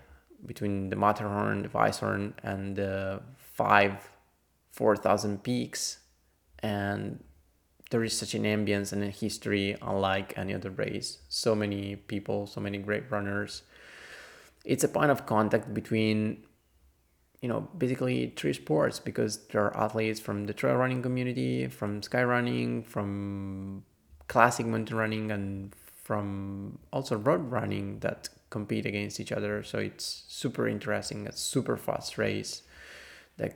between 0.44 0.90
the 0.90 0.96
Matterhorn, 0.96 1.62
the 1.62 1.68
Weisshorn, 1.68 2.32
and 2.42 2.76
the 2.76 3.22
five, 3.36 4.10
4,000 4.72 5.42
peaks. 5.42 5.98
And 6.58 7.22
there 7.94 8.02
is 8.02 8.18
such 8.18 8.34
an 8.34 8.42
ambience 8.42 8.92
and 8.92 9.04
a 9.04 9.08
history 9.08 9.76
unlike 9.80 10.36
any 10.36 10.52
other 10.52 10.70
race. 10.70 11.18
So 11.28 11.54
many 11.54 11.94
people, 11.94 12.48
so 12.48 12.60
many 12.60 12.76
great 12.78 13.08
runners. 13.08 13.62
It's 14.64 14.82
a 14.82 14.88
point 14.88 15.12
of 15.12 15.26
contact 15.26 15.72
between, 15.72 16.42
you 17.40 17.48
know, 17.48 17.68
basically 17.78 18.32
three 18.34 18.52
sports 18.52 18.98
because 18.98 19.46
there 19.52 19.62
are 19.62 19.76
athletes 19.76 20.18
from 20.18 20.46
the 20.46 20.52
trail 20.52 20.74
running 20.74 21.02
community, 21.02 21.68
from 21.68 22.02
sky 22.02 22.24
running, 22.24 22.82
from 22.82 23.84
classic 24.26 24.66
mountain 24.66 24.96
running, 24.96 25.30
and 25.30 25.72
from 26.02 26.80
also 26.92 27.14
road 27.14 27.48
running 27.48 28.00
that 28.00 28.28
compete 28.50 28.86
against 28.86 29.20
each 29.20 29.30
other. 29.30 29.62
So 29.62 29.78
it's 29.78 30.24
super 30.26 30.66
interesting. 30.66 31.28
A 31.28 31.32
super 31.32 31.76
fast 31.76 32.18
race. 32.18 32.62
That 33.36 33.54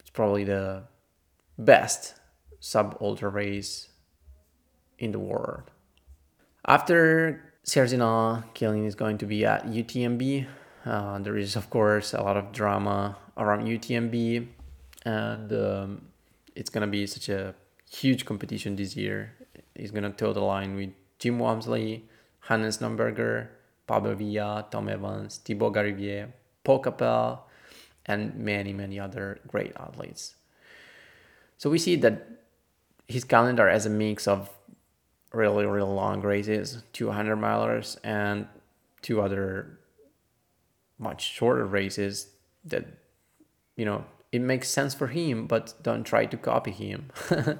it's 0.00 0.10
probably 0.10 0.42
the 0.42 0.82
best 1.56 2.14
sub 2.60 2.96
ultra 3.00 3.28
race 3.28 3.88
in 4.98 5.12
the 5.12 5.18
world. 5.18 5.70
After 6.66 7.42
Sierre-Zinal, 7.64 8.44
Kilian 8.54 8.86
is 8.86 8.94
going 8.94 9.18
to 9.18 9.26
be 9.26 9.44
at 9.44 9.66
UTMB. 9.66 10.46
Uh, 10.84 11.18
there 11.18 11.36
is, 11.36 11.56
of 11.56 11.70
course, 11.70 12.14
a 12.14 12.22
lot 12.22 12.36
of 12.36 12.52
drama 12.52 13.16
around 13.36 13.66
UTMB, 13.66 14.46
and 15.04 15.52
um, 15.52 16.02
it's 16.54 16.70
gonna 16.70 16.86
be 16.86 17.06
such 17.06 17.28
a 17.28 17.54
huge 17.90 18.24
competition 18.24 18.76
this 18.76 18.96
year. 18.96 19.32
He's 19.74 19.90
gonna 19.90 20.10
toe 20.10 20.32
the 20.32 20.40
line 20.40 20.76
with 20.76 20.90
Jim 21.18 21.38
Walmsley, 21.38 22.08
Hannes 22.40 22.78
Schnarrenberger, 22.78 23.48
Pablo 23.86 24.14
Villa, 24.14 24.66
Tom 24.70 24.88
Evans, 24.88 25.38
Thibaut 25.38 25.74
Garivier, 25.74 26.32
Paul 26.64 26.82
Capell, 26.82 27.40
and 28.06 28.34
many, 28.36 28.72
many 28.72 28.98
other 28.98 29.40
great 29.46 29.72
athletes. 29.76 30.34
So 31.58 31.68
we 31.68 31.78
see 31.78 31.96
that 31.96 32.26
his 33.10 33.24
calendar 33.24 33.68
has 33.68 33.86
a 33.86 33.90
mix 33.90 34.28
of 34.28 34.48
really, 35.32 35.66
really 35.66 35.90
long 35.90 36.20
races, 36.20 36.84
200 36.92 37.36
milers, 37.36 37.98
and 38.04 38.46
two 39.02 39.20
other 39.20 39.80
much 40.96 41.28
shorter 41.28 41.66
races 41.66 42.28
that, 42.64 42.86
you 43.76 43.84
know, 43.84 44.04
it 44.30 44.40
makes 44.40 44.68
sense 44.68 44.94
for 44.94 45.08
him, 45.08 45.48
but 45.48 45.74
don't 45.82 46.04
try 46.04 46.24
to 46.24 46.36
copy 46.36 46.70
him. 46.70 47.10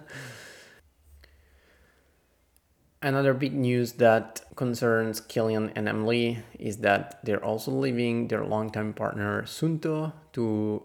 Another 3.03 3.35
big 3.35 3.55
news 3.55 3.95
that 3.95 4.43
concerns 4.55 5.21
Kilian 5.21 5.73
and 5.75 5.89
Emily 5.89 6.45
is 6.59 6.77
that 6.79 7.19
they're 7.25 7.45
also 7.45 7.73
leaving 7.73 8.29
their 8.29 8.45
longtime 8.45 8.93
partner 8.93 9.43
Suunto 9.43 10.13
to 10.35 10.83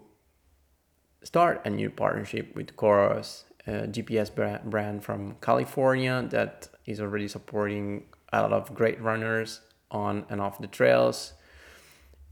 start 1.22 1.60
a 1.64 1.70
new 1.70 1.90
partnership 1.90 2.56
with 2.56 2.74
Coros, 2.74 3.44
a 3.66 3.86
GPS 3.88 4.30
brand 4.64 5.04
from 5.04 5.36
California 5.40 6.26
that 6.30 6.68
is 6.84 7.00
already 7.00 7.28
supporting 7.28 8.04
a 8.32 8.42
lot 8.42 8.52
of 8.52 8.74
great 8.74 9.00
runners 9.00 9.60
on 9.90 10.24
and 10.30 10.40
off 10.40 10.60
the 10.60 10.66
trails. 10.66 11.32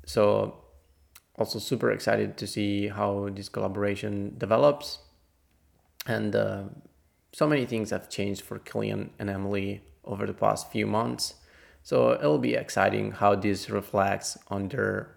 So, 0.07 0.61
also 1.37 1.59
super 1.59 1.91
excited 1.91 2.37
to 2.37 2.47
see 2.47 2.89
how 2.89 3.29
this 3.33 3.49
collaboration 3.49 4.37
develops. 4.39 5.01
And 6.07 6.37
uh, 6.37 6.65
so 7.33 7.49
many 7.49 7.67
things 7.67 7.91
have 7.91 8.09
changed 8.09 8.43
for 8.43 8.61
Kilian 8.61 9.11
and 9.19 9.29
Emily 9.29 9.83
over 10.05 10.27
the 10.27 10.35
past 10.35 10.71
few 10.71 10.87
months. 10.87 11.35
So 11.83 12.13
it'll 12.13 12.39
be 12.39 12.55
exciting 12.55 13.13
how 13.13 13.35
this 13.35 13.69
reflects 13.69 14.39
on 14.49 14.69
their 14.69 15.17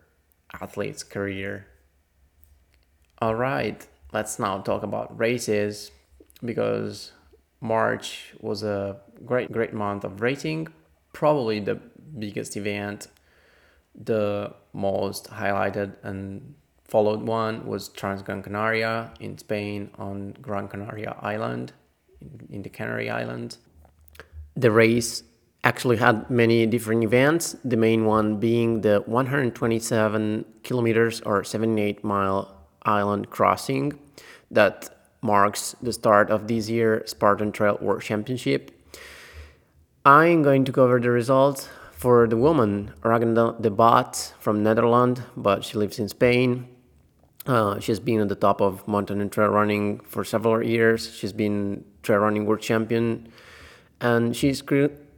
athlete's 0.59 1.03
career. 1.03 1.67
All 3.19 3.35
right, 3.35 3.85
let's 4.11 4.39
now 4.39 4.59
talk 4.59 4.83
about 4.83 5.17
races 5.17 5.91
because 6.43 7.11
March 7.61 8.33
was 8.39 8.63
a 8.63 8.97
great, 9.25 9.51
great 9.51 9.73
month 9.73 10.03
of 10.03 10.21
racing. 10.21 10.67
Probably 11.13 11.59
the 11.59 11.75
biggest 12.19 12.55
event, 12.55 13.07
the 13.95 14.53
most 14.73 15.29
highlighted 15.29 15.95
and 16.03 16.55
followed 16.83 17.21
one 17.21 17.65
was 17.65 17.89
Trans 17.89 18.21
Gran 18.21 18.43
Canaria 18.43 19.11
in 19.19 19.37
Spain 19.37 19.89
on 19.97 20.35
Gran 20.41 20.67
Canaria 20.67 21.15
Island, 21.21 21.73
in, 22.21 22.47
in 22.55 22.61
the 22.61 22.69
Canary 22.69 23.09
Islands. 23.09 23.57
The 24.55 24.71
race 24.71 25.23
actually 25.63 25.97
had 25.97 26.29
many 26.29 26.65
different 26.65 27.03
events, 27.03 27.55
the 27.63 27.77
main 27.77 28.05
one 28.05 28.39
being 28.39 28.81
the 28.81 29.03
127 29.05 30.45
kilometers 30.63 31.21
or 31.21 31.43
78 31.43 32.03
mile 32.03 32.55
island 32.83 33.29
crossing 33.29 33.99
that 34.49 34.96
marks 35.27 35.75
the 35.81 35.91
start 35.91 36.31
of 36.31 36.47
this 36.47 36.69
year 36.69 37.03
Spartan 37.05 37.51
Trail 37.51 37.77
World 37.81 38.01
Championship. 38.01 38.71
I'm 40.05 40.41
going 40.41 40.63
to 40.63 40.71
cover 40.71 41.01
the 41.01 41.11
results 41.11 41.67
for 41.91 42.27
the 42.27 42.37
woman, 42.37 42.93
Ragna 43.03 43.59
Debats 43.59 44.33
from 44.39 44.63
Netherlands, 44.63 45.19
but 45.35 45.65
she 45.65 45.77
lives 45.77 45.99
in 45.99 46.07
Spain. 46.07 46.67
Uh, 47.45 47.79
she's 47.79 47.99
been 47.99 48.21
at 48.21 48.29
the 48.29 48.35
top 48.35 48.61
of 48.61 48.87
mountain 48.87 49.29
trail 49.29 49.49
running 49.49 49.99
for 49.99 50.23
several 50.23 50.63
years. 50.63 51.13
She's 51.13 51.33
been 51.33 51.83
trail 52.03 52.19
running 52.19 52.45
world 52.45 52.61
champion, 52.61 53.27
and 53.99 54.35
she's 54.35 54.63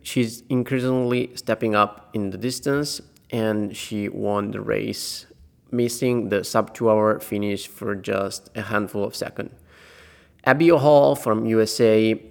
she's 0.02 0.44
increasingly 0.50 1.36
stepping 1.36 1.76
up 1.76 2.10
in 2.14 2.32
the 2.32 2.38
distance. 2.38 3.02
And 3.32 3.78
she 3.78 4.10
won 4.10 4.52
the 4.52 4.62
race, 4.62 5.28
missing 5.72 6.30
the 6.30 6.44
sub 6.44 6.74
two 6.74 6.90
hour 6.90 7.20
finish 7.20 7.68
for 7.68 7.94
just 7.96 8.50
a 8.56 8.64
handful 8.72 9.04
of 9.04 9.14
seconds. 9.16 9.54
Abby 10.46 10.70
Hall 10.70 11.16
from 11.16 11.46
USA 11.46 12.22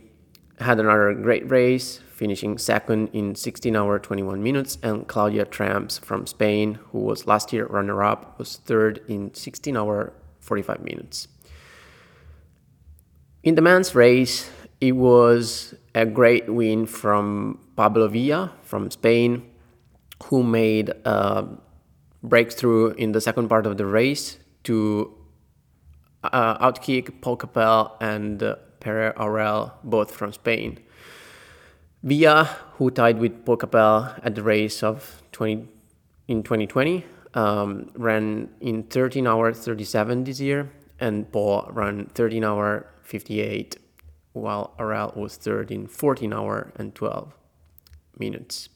had 0.60 0.80
another 0.80 1.14
great 1.14 1.48
race, 1.50 2.00
finishing 2.14 2.58
second 2.58 3.08
in 3.12 3.34
16 3.34 3.76
hour 3.76 3.98
21 3.98 4.42
minutes, 4.42 4.78
and 4.82 5.06
Claudia 5.06 5.44
Tremps 5.44 5.98
from 5.98 6.26
Spain, 6.26 6.78
who 6.90 6.98
was 6.98 7.26
last 7.26 7.52
year 7.52 7.66
runner 7.66 8.02
up, 8.02 8.38
was 8.38 8.56
third 8.56 9.00
in 9.08 9.32
16 9.34 9.76
hour 9.76 10.12
45 10.40 10.82
minutes. 10.82 11.28
In 13.42 13.54
the 13.54 13.62
men's 13.62 13.94
race, 13.94 14.50
it 14.80 14.92
was 14.92 15.74
a 15.94 16.06
great 16.06 16.52
win 16.52 16.86
from 16.86 17.60
Pablo 17.76 18.08
Villa 18.08 18.52
from 18.62 18.90
Spain, 18.90 19.48
who 20.24 20.42
made 20.42 20.90
a 21.04 21.46
breakthrough 22.22 22.90
in 22.94 23.12
the 23.12 23.20
second 23.20 23.48
part 23.48 23.66
of 23.66 23.76
the 23.76 23.86
race 23.86 24.38
to 24.64 25.14
uh, 26.32 26.70
outkick 26.70 27.20
Paul 27.20 27.36
Capell 27.36 27.92
and 28.00 28.42
uh, 28.42 28.56
Pere 28.80 29.12
Aurell, 29.16 29.72
both 29.84 30.10
from 30.10 30.32
Spain. 30.32 30.78
Villa, 32.02 32.44
who 32.74 32.90
tied 32.90 33.18
with 33.18 33.44
Paul 33.44 33.56
Capell 33.56 34.18
at 34.22 34.34
the 34.34 34.42
race 34.42 34.82
of 34.82 35.22
20 35.32 35.68
in 36.28 36.42
2020, 36.42 37.04
um, 37.34 37.90
ran 37.94 38.48
in 38.60 38.84
13 38.84 39.26
hours 39.26 39.58
37 39.58 40.24
this 40.24 40.40
year, 40.40 40.70
and 41.00 41.30
Paul 41.32 41.68
ran 41.72 42.06
13 42.14 42.44
hour 42.44 42.86
58, 43.02 43.76
while 44.32 44.74
Aurell 44.78 45.16
was 45.16 45.36
third 45.36 45.70
in 45.70 45.86
14 45.86 46.32
hour 46.32 46.72
and 46.76 46.94
12 46.94 47.34
minutes. 48.18 48.68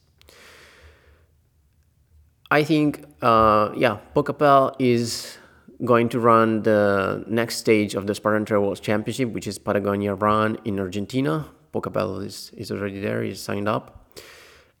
I 2.51 2.63
think, 2.63 3.05
uh, 3.21 3.71
yeah, 3.75 3.97
Paul 4.13 4.23
Capell 4.23 4.75
is 4.77 5.37
going 5.83 6.09
to 6.09 6.19
run 6.19 6.63
the 6.63 7.23
next 7.27 7.57
stage 7.57 7.95
of 7.95 8.07
the 8.07 8.15
Spartan 8.15 8.45
Trail 8.45 8.61
World 8.61 8.81
Championship, 8.81 9.29
which 9.29 9.47
is 9.47 9.59
Patagonia 9.59 10.15
Run 10.15 10.57
in 10.65 10.79
Argentina. 10.79 11.47
Paul 11.71 12.19
is, 12.19 12.51
is 12.55 12.71
already 12.71 12.99
there, 12.99 13.23
he's 13.23 13.41
signed 13.41 13.67
up. 13.67 14.15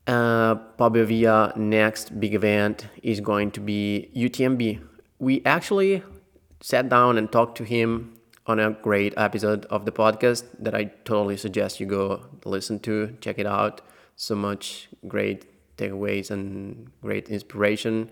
Uh, 0.05 0.55
Pablo 0.55 1.05
Villa 1.05 1.53
next 1.55 2.19
big 2.19 2.35
event 2.35 2.87
is 3.01 3.19
going 3.19 3.51
to 3.51 3.59
be 3.59 4.11
UTMB. 4.15 4.81
We 5.19 5.41
actually 5.45 6.03
sat 6.61 6.89
down 6.89 7.17
and 7.17 7.31
talked 7.31 7.57
to 7.57 7.63
him 7.63 8.13
on 8.45 8.59
a 8.59 8.71
great 8.71 9.13
episode 9.15 9.65
of 9.65 9.85
the 9.85 9.91
podcast 9.91 10.43
that 10.59 10.75
I 10.75 10.85
totally 11.05 11.37
suggest 11.37 11.79
you 11.79 11.85
go 11.85 12.25
listen 12.45 12.79
to, 12.79 13.15
check 13.21 13.39
it 13.39 13.45
out. 13.45 13.81
So 14.15 14.35
much 14.35 14.89
great 15.07 15.77
takeaways 15.77 16.29
and 16.29 16.91
great 17.01 17.29
inspiration 17.29 18.11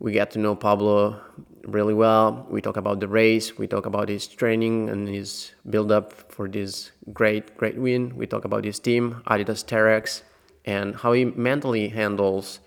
we 0.00 0.12
get 0.12 0.30
to 0.32 0.38
know 0.38 0.56
Pablo 0.56 1.20
really 1.64 1.94
well. 1.94 2.46
We 2.50 2.62
talk 2.62 2.78
about 2.78 3.00
the 3.00 3.06
race, 3.06 3.58
we 3.58 3.66
talk 3.66 3.86
about 3.86 4.08
his 4.08 4.26
training 4.26 4.88
and 4.88 5.06
his 5.06 5.52
build 5.68 5.92
up 5.92 6.32
for 6.32 6.48
this 6.48 6.90
great, 7.12 7.56
great 7.56 7.76
win. 7.76 8.16
We 8.16 8.26
talk 8.26 8.44
about 8.44 8.64
his 8.64 8.78
team, 8.80 9.22
Adidas 9.26 9.64
Terrex, 9.64 10.22
and 10.64 10.96
how 10.96 11.12
he 11.12 11.26
mentally 11.26 11.88
handles, 11.88 12.60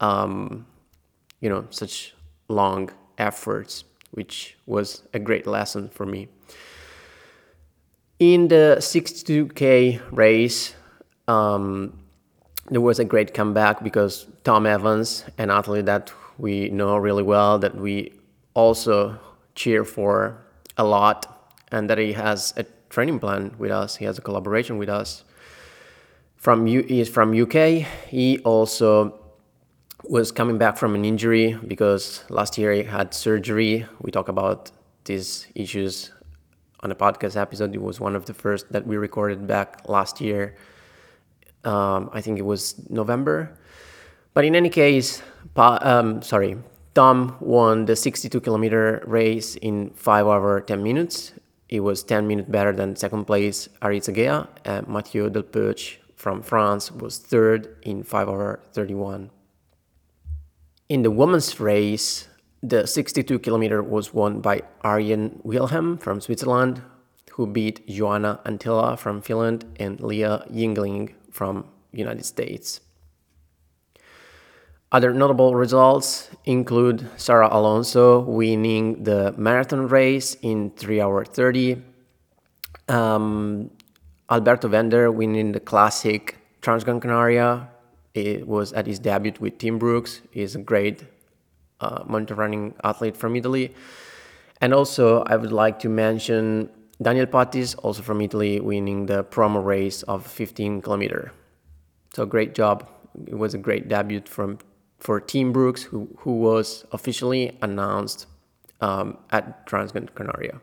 um, 0.00 0.66
you 1.40 1.48
know, 1.48 1.66
such 1.70 2.14
long 2.48 2.90
efforts, 3.16 3.84
which 4.10 4.56
was 4.66 5.02
a 5.14 5.18
great 5.18 5.46
lesson 5.46 5.88
for 5.88 6.04
me. 6.04 6.28
In 8.18 8.48
the 8.48 8.76
62K 8.80 10.00
race, 10.10 10.74
um, 11.26 11.98
there 12.70 12.80
was 12.80 12.98
a 12.98 13.04
great 13.04 13.32
comeback 13.32 13.82
because 13.82 14.26
Tom 14.44 14.66
Evans, 14.66 15.24
an 15.38 15.50
athlete 15.50 15.86
that 15.86 16.12
we 16.38 16.68
know 16.70 16.96
really 16.96 17.22
well 17.22 17.58
that 17.58 17.74
we 17.74 18.12
also 18.54 19.18
cheer 19.54 19.84
for 19.84 20.38
a 20.76 20.84
lot 20.84 21.52
and 21.72 21.88
that 21.90 21.98
he 21.98 22.12
has 22.12 22.52
a 22.56 22.64
training 22.90 23.18
plan 23.18 23.54
with 23.58 23.70
us. 23.70 23.96
He 23.96 24.04
has 24.04 24.18
a 24.18 24.20
collaboration 24.20 24.78
with 24.78 24.88
us. 24.88 25.24
From 26.36 26.66
U- 26.66 26.82
he 26.82 27.00
is 27.00 27.08
from 27.08 27.34
UK. 27.34 27.86
He 28.08 28.38
also 28.44 29.18
was 30.04 30.30
coming 30.30 30.58
back 30.58 30.76
from 30.76 30.94
an 30.94 31.04
injury 31.04 31.58
because 31.66 32.22
last 32.28 32.56
year 32.58 32.72
he 32.72 32.84
had 32.84 33.14
surgery. 33.14 33.86
We 34.00 34.10
talk 34.10 34.28
about 34.28 34.70
these 35.04 35.46
issues 35.54 36.12
on 36.80 36.92
a 36.92 36.94
podcast 36.94 37.36
episode. 37.36 37.74
It 37.74 37.82
was 37.82 37.98
one 37.98 38.14
of 38.14 38.26
the 38.26 38.34
first 38.34 38.70
that 38.72 38.86
we 38.86 38.96
recorded 38.96 39.46
back 39.46 39.88
last 39.88 40.20
year. 40.20 40.56
Um, 41.64 42.10
I 42.12 42.20
think 42.20 42.38
it 42.38 42.44
was 42.44 42.88
November. 42.88 43.58
But 44.36 44.44
in 44.44 44.54
any 44.54 44.68
case, 44.68 45.22
pa- 45.54 45.78
um, 45.80 46.20
sorry, 46.20 46.58
Tom 46.92 47.38
won 47.40 47.86
the 47.86 47.96
62 47.96 48.38
kilometer 48.42 49.02
race 49.06 49.56
in 49.56 49.88
5 49.96 50.26
hour 50.26 50.60
10 50.60 50.82
minutes. 50.82 51.32
It 51.70 51.80
was 51.80 52.02
10 52.02 52.26
minutes 52.26 52.50
better 52.50 52.70
than 52.70 52.96
second 52.96 53.24
place 53.24 53.66
Aritz 53.80 54.12
Egea, 54.12 54.46
and 54.66 54.86
Mathieu 54.88 55.30
Delpeuch 55.30 55.96
from 56.16 56.42
France 56.42 56.92
was 56.92 57.16
third 57.16 57.78
in 57.80 58.02
5 58.02 58.28
hour 58.28 58.60
31. 58.74 59.30
In 60.90 61.00
the 61.00 61.10
women's 61.10 61.58
race, 61.58 62.28
the 62.62 62.86
62 62.86 63.38
kilometer 63.38 63.82
was 63.82 64.12
won 64.12 64.42
by 64.42 64.60
Arjen 64.82 65.40
Wilhelm 65.44 65.96
from 65.96 66.20
Switzerland, 66.20 66.82
who 67.32 67.46
beat 67.46 67.88
Joanna 67.88 68.40
Antila 68.44 68.98
from 68.98 69.22
Finland 69.22 69.64
and 69.80 69.98
Leah 69.98 70.44
Yingling 70.52 71.14
from 71.30 71.64
United 71.92 72.26
States. 72.26 72.82
Other 74.92 75.12
notable 75.12 75.56
results 75.56 76.30
include 76.44 77.10
Sarah 77.16 77.48
Alonso 77.50 78.20
winning 78.20 79.02
the 79.02 79.34
marathon 79.36 79.88
race 79.88 80.36
in 80.42 80.70
3 80.70 81.00
hour 81.00 81.24
30, 81.24 81.82
um, 82.88 83.70
Alberto 84.30 84.68
Vender 84.68 85.10
winning 85.10 85.50
the 85.50 85.60
classic 85.60 86.36
Transgran 86.62 87.00
Canaria. 87.00 87.68
It 88.14 88.46
was 88.46 88.72
at 88.72 88.86
his 88.86 89.00
debut 89.00 89.32
with 89.40 89.58
Team 89.58 89.78
Brooks. 89.78 90.20
He's 90.30 90.54
a 90.54 90.60
great 90.60 91.02
uh, 91.80 92.04
mountain 92.06 92.36
running 92.36 92.74
athlete 92.84 93.16
from 93.16 93.34
Italy. 93.34 93.74
And 94.60 94.72
also, 94.72 95.22
I 95.24 95.34
would 95.34 95.52
like 95.52 95.80
to 95.80 95.88
mention 95.88 96.70
Daniel 97.02 97.26
Pattis, 97.26 97.74
also 97.82 98.02
from 98.02 98.20
Italy, 98.20 98.60
winning 98.60 99.06
the 99.06 99.24
promo 99.24 99.62
race 99.62 100.02
of 100.04 100.24
15 100.26 100.80
kilometer. 100.80 101.32
So 102.14 102.24
great 102.24 102.54
job. 102.54 102.88
It 103.26 103.34
was 103.34 103.52
a 103.52 103.58
great 103.58 103.88
debut 103.88 104.22
from 104.24 104.58
for 105.06 105.20
Team 105.20 105.52
Brooks, 105.52 105.82
who, 105.84 106.08
who 106.18 106.32
was 106.48 106.84
officially 106.90 107.56
announced 107.62 108.26
um, 108.80 109.18
at 109.30 109.64
Transgran 109.66 110.08
Canaria. 110.16 110.60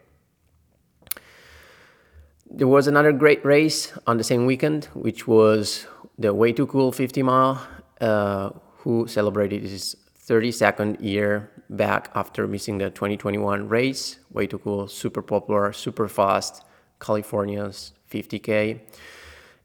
there 2.54 2.68
was 2.68 2.86
another 2.88 3.12
great 3.12 3.44
race 3.44 3.92
on 4.06 4.18
the 4.18 4.24
same 4.24 4.46
weekend, 4.46 4.86
which 4.94 5.28
was 5.28 5.88
the 6.20 6.34
Way 6.34 6.52
Too 6.52 6.68
Cool 6.68 6.92
50 6.92 7.24
mile, 7.24 7.56
uh, 8.00 8.52
who 8.80 9.08
celebrated 9.08 9.64
his 9.64 9.96
32nd 10.28 11.02
year 11.02 11.50
back 11.70 12.12
after 12.14 12.46
missing 12.48 12.78
the 12.78 12.90
2021 12.92 13.68
race. 13.68 14.20
Way 14.30 14.46
Too 14.48 14.60
Cool, 14.60 14.88
super 14.88 15.22
popular, 15.22 15.74
super 15.74 16.08
fast, 16.08 16.64
California's 17.00 17.94
50K. 18.12 18.82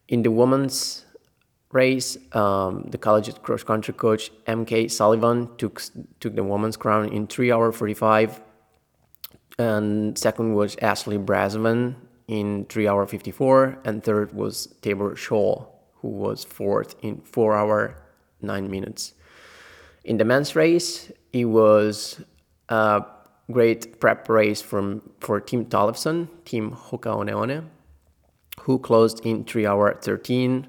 In 0.08 0.22
the 0.22 0.30
women's 0.30 1.04
race, 1.72 2.16
um, 2.32 2.84
the 2.88 2.98
college 2.98 3.34
cross 3.42 3.62
country 3.62 3.94
coach 3.94 4.30
MK 4.46 4.90
Sullivan 4.90 5.48
took 5.58 5.82
took 6.20 6.34
the 6.34 6.44
women's 6.44 6.76
crown 6.76 7.08
in 7.10 7.26
3 7.26 7.52
hour 7.52 7.72
45 7.72 8.40
and 9.58 10.16
second 10.16 10.54
was 10.54 10.76
Ashley 10.80 11.18
Brasovan 11.18 11.96
in 12.26 12.64
3 12.66 12.88
hour 12.88 13.06
54 13.06 13.78
and 13.84 14.02
third 14.02 14.32
was 14.32 14.74
Tabor 14.80 15.16
Shaw, 15.16 15.66
who 15.96 16.08
was 16.08 16.44
fourth 16.44 16.94
in 17.02 17.20
4 17.20 17.56
hour 17.56 18.02
9 18.40 18.70
minutes. 18.70 19.14
In 20.04 20.16
the 20.16 20.24
men's 20.24 20.56
race 20.56 21.12
it 21.32 21.44
was 21.44 22.22
a 22.70 23.04
great 23.50 24.00
prep 24.00 24.28
race 24.28 24.62
from 24.62 25.02
for 25.20 25.38
Tim 25.40 25.66
Tollefson 25.66 26.28
Team 26.46 26.70
Hoka 26.70 27.64
who 28.60 28.78
closed 28.78 29.20
in 29.24 29.44
3 29.44 29.66
hour 29.66 29.98
13 30.00 30.66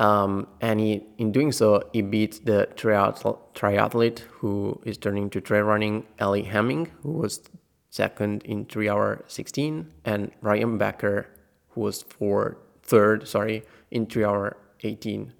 um, 0.00 0.46
and 0.62 0.80
he, 0.80 1.04
in 1.18 1.30
doing 1.30 1.52
so, 1.52 1.82
he 1.92 2.00
beat 2.00 2.46
the 2.46 2.68
triathlete 2.74 4.20
who 4.40 4.80
is 4.86 4.96
turning 4.96 5.28
to 5.28 5.42
trail 5.42 5.62
running, 5.62 6.06
Ellie 6.18 6.44
Hemming, 6.44 6.86
who 7.02 7.12
was 7.12 7.42
second 7.90 8.42
in 8.44 8.64
3 8.64 8.88
hour 8.88 9.22
16 9.26 9.92
and 10.04 10.30
Ryan 10.40 10.78
Becker 10.78 11.26
who 11.70 11.80
was 11.82 12.02
for 12.02 12.56
third 12.82 13.26
sorry 13.26 13.64
in 13.90 14.06
3 14.06 14.24
hour 14.24 14.56
18 14.82 15.32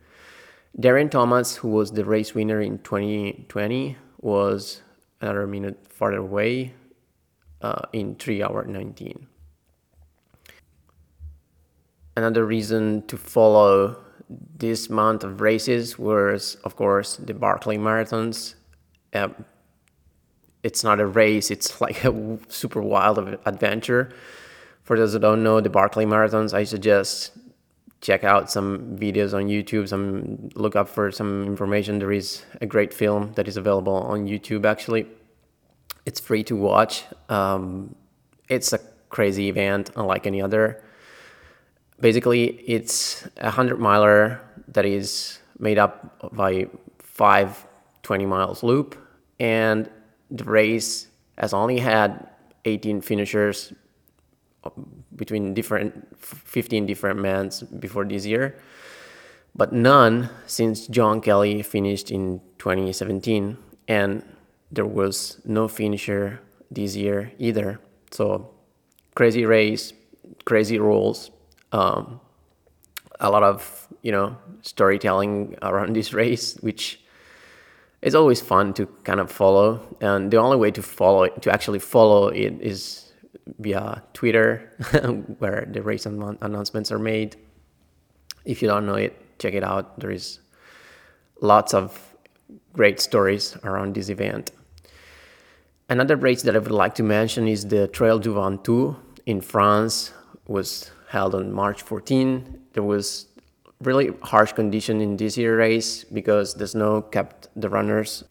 Darren 0.76 1.08
Thomas 1.08 1.56
who 1.56 1.68
was 1.68 1.92
the 1.92 2.04
race 2.04 2.34
winner 2.34 2.60
in 2.60 2.78
2020 2.78 3.96
was 4.20 4.82
another 5.20 5.46
minute 5.46 5.78
farther 5.88 6.18
away 6.18 6.74
uh, 7.62 7.82
in 7.92 8.16
3 8.16 8.42
hour 8.42 8.64
19 8.64 9.28
another 12.16 12.44
reason 12.44 13.06
to 13.06 13.16
follow 13.16 13.96
this 14.56 14.88
month 14.88 15.24
of 15.24 15.40
races 15.40 15.98
was 15.98 16.56
of 16.64 16.76
course 16.76 17.16
the 17.16 17.34
Barkley 17.34 17.78
marathons. 17.78 18.54
Uh, 19.12 19.28
it's 20.62 20.84
not 20.84 21.00
a 21.00 21.06
race 21.06 21.50
it's 21.50 21.80
like 21.84 22.04
a 22.04 22.38
super 22.48 22.80
wild 22.80 23.18
adventure. 23.44 24.12
For 24.84 24.98
those 24.98 25.12
who 25.12 25.18
don't 25.18 25.42
know 25.42 25.60
the 25.60 25.70
Barkley 25.70 26.06
marathons 26.06 26.54
i 26.54 26.64
suggest 26.64 27.32
check 28.00 28.24
out 28.24 28.50
some 28.50 28.96
videos 28.96 29.34
on 29.34 29.44
youtube 29.46 29.86
some 29.86 30.48
look 30.54 30.76
up 30.76 30.88
for 30.88 31.10
some 31.10 31.44
information. 31.44 31.98
There 31.98 32.12
is 32.12 32.44
a 32.60 32.66
great 32.66 32.94
film 32.94 33.32
that 33.34 33.48
is 33.48 33.56
available 33.56 33.94
on 33.94 34.26
youtube 34.26 34.64
actually. 34.64 35.06
It's 36.06 36.18
free 36.18 36.42
to 36.44 36.56
watch. 36.56 37.04
Um, 37.28 37.94
it's 38.48 38.72
a 38.72 38.78
crazy 39.10 39.48
event 39.48 39.90
unlike 39.96 40.26
any 40.26 40.40
other 40.40 40.82
basically 42.00 42.44
it's 42.66 43.26
a 43.38 43.44
100 43.44 43.78
miler 43.78 44.40
that 44.68 44.84
is 44.84 45.38
made 45.58 45.78
up 45.78 46.32
by 46.32 46.66
five 46.98 47.66
20 48.02 48.26
miles 48.26 48.62
loop 48.62 48.96
and 49.38 49.90
the 50.30 50.44
race 50.44 51.08
has 51.38 51.52
only 51.52 51.78
had 51.78 52.28
18 52.64 53.00
finishers 53.00 53.72
between 55.16 55.54
different 55.54 56.16
15 56.18 56.86
different 56.86 57.18
men 57.20 57.50
before 57.78 58.04
this 58.04 58.26
year 58.26 58.56
but 59.54 59.72
none 59.72 60.28
since 60.46 60.86
john 60.86 61.20
kelly 61.20 61.62
finished 61.62 62.10
in 62.10 62.40
2017 62.58 63.56
and 63.88 64.22
there 64.70 64.86
was 64.86 65.40
no 65.44 65.66
finisher 65.66 66.40
this 66.70 66.94
year 66.94 67.32
either. 67.38 67.80
So 68.10 68.50
crazy 69.14 69.44
race 69.44 69.92
crazy 70.44 70.78
rules 70.78 71.30
um, 71.72 72.20
a 73.20 73.30
lot 73.30 73.42
of 73.42 73.88
you 74.02 74.12
know 74.12 74.36
storytelling 74.62 75.56
around 75.62 75.94
this 75.96 76.12
race 76.12 76.56
which 76.60 77.00
is 78.02 78.14
always 78.14 78.40
fun 78.40 78.72
to 78.72 78.86
kind 79.04 79.20
of 79.20 79.30
follow. 79.30 79.80
And 80.00 80.30
the 80.30 80.38
only 80.38 80.56
way 80.56 80.70
to 80.70 80.82
follow 80.82 81.26
to 81.28 81.52
actually 81.52 81.80
follow 81.80 82.28
it 82.28 82.60
is 82.60 83.12
via 83.58 84.02
twitter 84.12 84.70
where 85.38 85.66
the 85.70 85.82
race 85.82 86.06
announcements 86.06 86.90
are 86.92 86.98
made. 86.98 87.36
If 88.44 88.62
you 88.62 88.68
don't 88.68 88.86
know 88.86 88.94
it 88.94 89.20
check 89.40 89.54
it 89.54 89.64
out. 89.64 89.98
There 89.98 90.10
is 90.10 90.38
lots 91.40 91.74
of 91.74 92.14
great 92.72 93.00
stories 93.00 93.56
around 93.64 93.94
this 93.94 94.08
event. 94.08 94.52
Another 95.88 96.14
race 96.14 96.42
that 96.42 96.54
i 96.54 96.58
would 96.58 96.70
like 96.70 96.94
to 96.96 97.02
mention 97.02 97.48
is 97.48 97.66
the 97.66 97.88
trail 97.88 98.18
du 98.18 98.34
ventoux 98.34 98.96
in 99.26 99.40
france. 99.40 100.12
It 100.34 100.52
was 100.52 100.90
held 101.14 101.34
on 101.34 101.52
march 101.52 101.82
14 101.82 102.60
there 102.72 102.82
was 102.82 103.26
really 103.80 104.10
harsh 104.22 104.52
condition 104.52 105.00
in 105.00 105.16
this 105.16 105.36
year 105.36 105.56
race 105.56 106.04
because 106.04 106.54
the 106.54 106.66
snow 106.66 107.00
kept 107.00 107.48
the 107.56 107.68
runners 107.68 108.24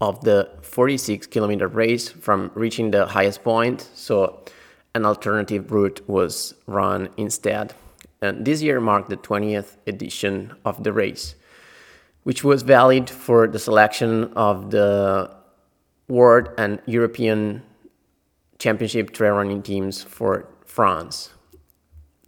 of 0.00 0.20
the 0.22 0.50
46 0.62 1.26
kilometer 1.28 1.68
race 1.68 2.08
from 2.08 2.50
reaching 2.54 2.90
the 2.90 3.06
highest 3.06 3.42
point. 3.42 3.88
So 3.94 4.44
an 4.94 5.06
alternative 5.06 5.70
route 5.70 6.06
was 6.08 6.54
run 6.66 7.08
instead. 7.16 7.72
And 8.20 8.44
this 8.44 8.62
year 8.62 8.80
marked 8.80 9.08
the 9.08 9.16
20th 9.16 9.76
edition 9.86 10.54
of 10.64 10.82
the 10.82 10.92
race 10.92 11.34
which 12.26 12.42
was 12.42 12.62
valid 12.62 13.08
for 13.08 13.46
the 13.46 13.58
selection 13.58 14.24
of 14.34 14.72
the 14.72 15.30
world 16.08 16.48
and 16.58 16.80
european 16.86 17.62
championship 18.58 19.12
trail 19.12 19.34
running 19.34 19.62
teams 19.62 20.02
for 20.02 20.48
france 20.64 21.30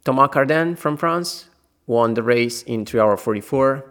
thomas 0.04 0.28
cardin 0.30 0.76
from 0.76 0.96
france 0.96 1.48
won 1.88 2.14
the 2.14 2.22
race 2.22 2.62
in 2.62 2.84
3 2.84 3.00
hour 3.00 3.16
44, 3.16 3.90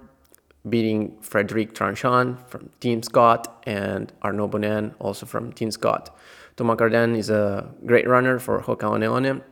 beating 0.70 1.18
Frederic 1.20 1.74
Tranchant 1.74 2.48
from 2.48 2.70
Team 2.80 3.04
Scott 3.04 3.62
and 3.66 4.14
Arnaud 4.22 4.50
Bonin, 4.50 4.94
also 5.00 5.26
from 5.26 5.52
Team 5.52 5.72
Scott. 5.72 6.16
Thomas 6.56 6.78
Cardin 6.78 7.18
is 7.18 7.30
a 7.30 7.70
great 7.86 8.08
runner 8.08 8.40
for 8.40 8.62
Hoka 8.62 8.90
One 8.90 9.02
One. 9.12 9.44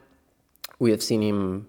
We 0.79 0.91
have 0.91 1.03
seen 1.03 1.21
him 1.21 1.67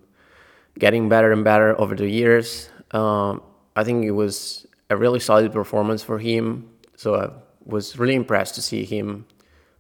getting 0.79 1.09
better 1.09 1.33
and 1.33 1.43
better 1.43 1.79
over 1.81 1.95
the 1.95 2.09
years. 2.09 2.69
Um, 2.91 3.43
I 3.75 3.85
think 3.85 4.05
it 4.05 4.13
was 4.13 4.67
a 4.91 4.97
really 4.97 5.21
solid 5.21 5.53
performance 5.53 6.03
for 6.03 6.19
him. 6.19 6.69
So 6.97 7.15
I 7.15 7.31
was 7.65 7.99
really 7.99 8.15
impressed 8.15 8.55
to 8.57 8.63
see 8.63 8.85
him 8.85 9.27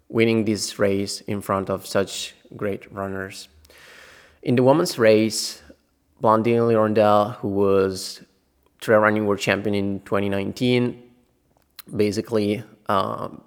winning 0.09 0.45
this 0.45 0.79
race 0.79 1.21
in 1.23 1.41
front 1.41 1.69
of 1.69 1.87
such 1.87 2.35
great 2.57 2.91
runners. 2.93 3.49
In 4.47 4.55
the 4.55 4.63
women's 4.63 4.97
race, 4.97 5.61
Blandine 6.21 6.69
L'hirondel, 6.69 7.35
who 7.39 7.49
was 7.49 8.23
trail 8.81 9.01
running 9.01 9.27
world 9.27 9.41
champion 9.41 9.75
in 9.75 9.99
2019, 10.03 11.03
basically 11.97 12.63
um, 12.89 13.43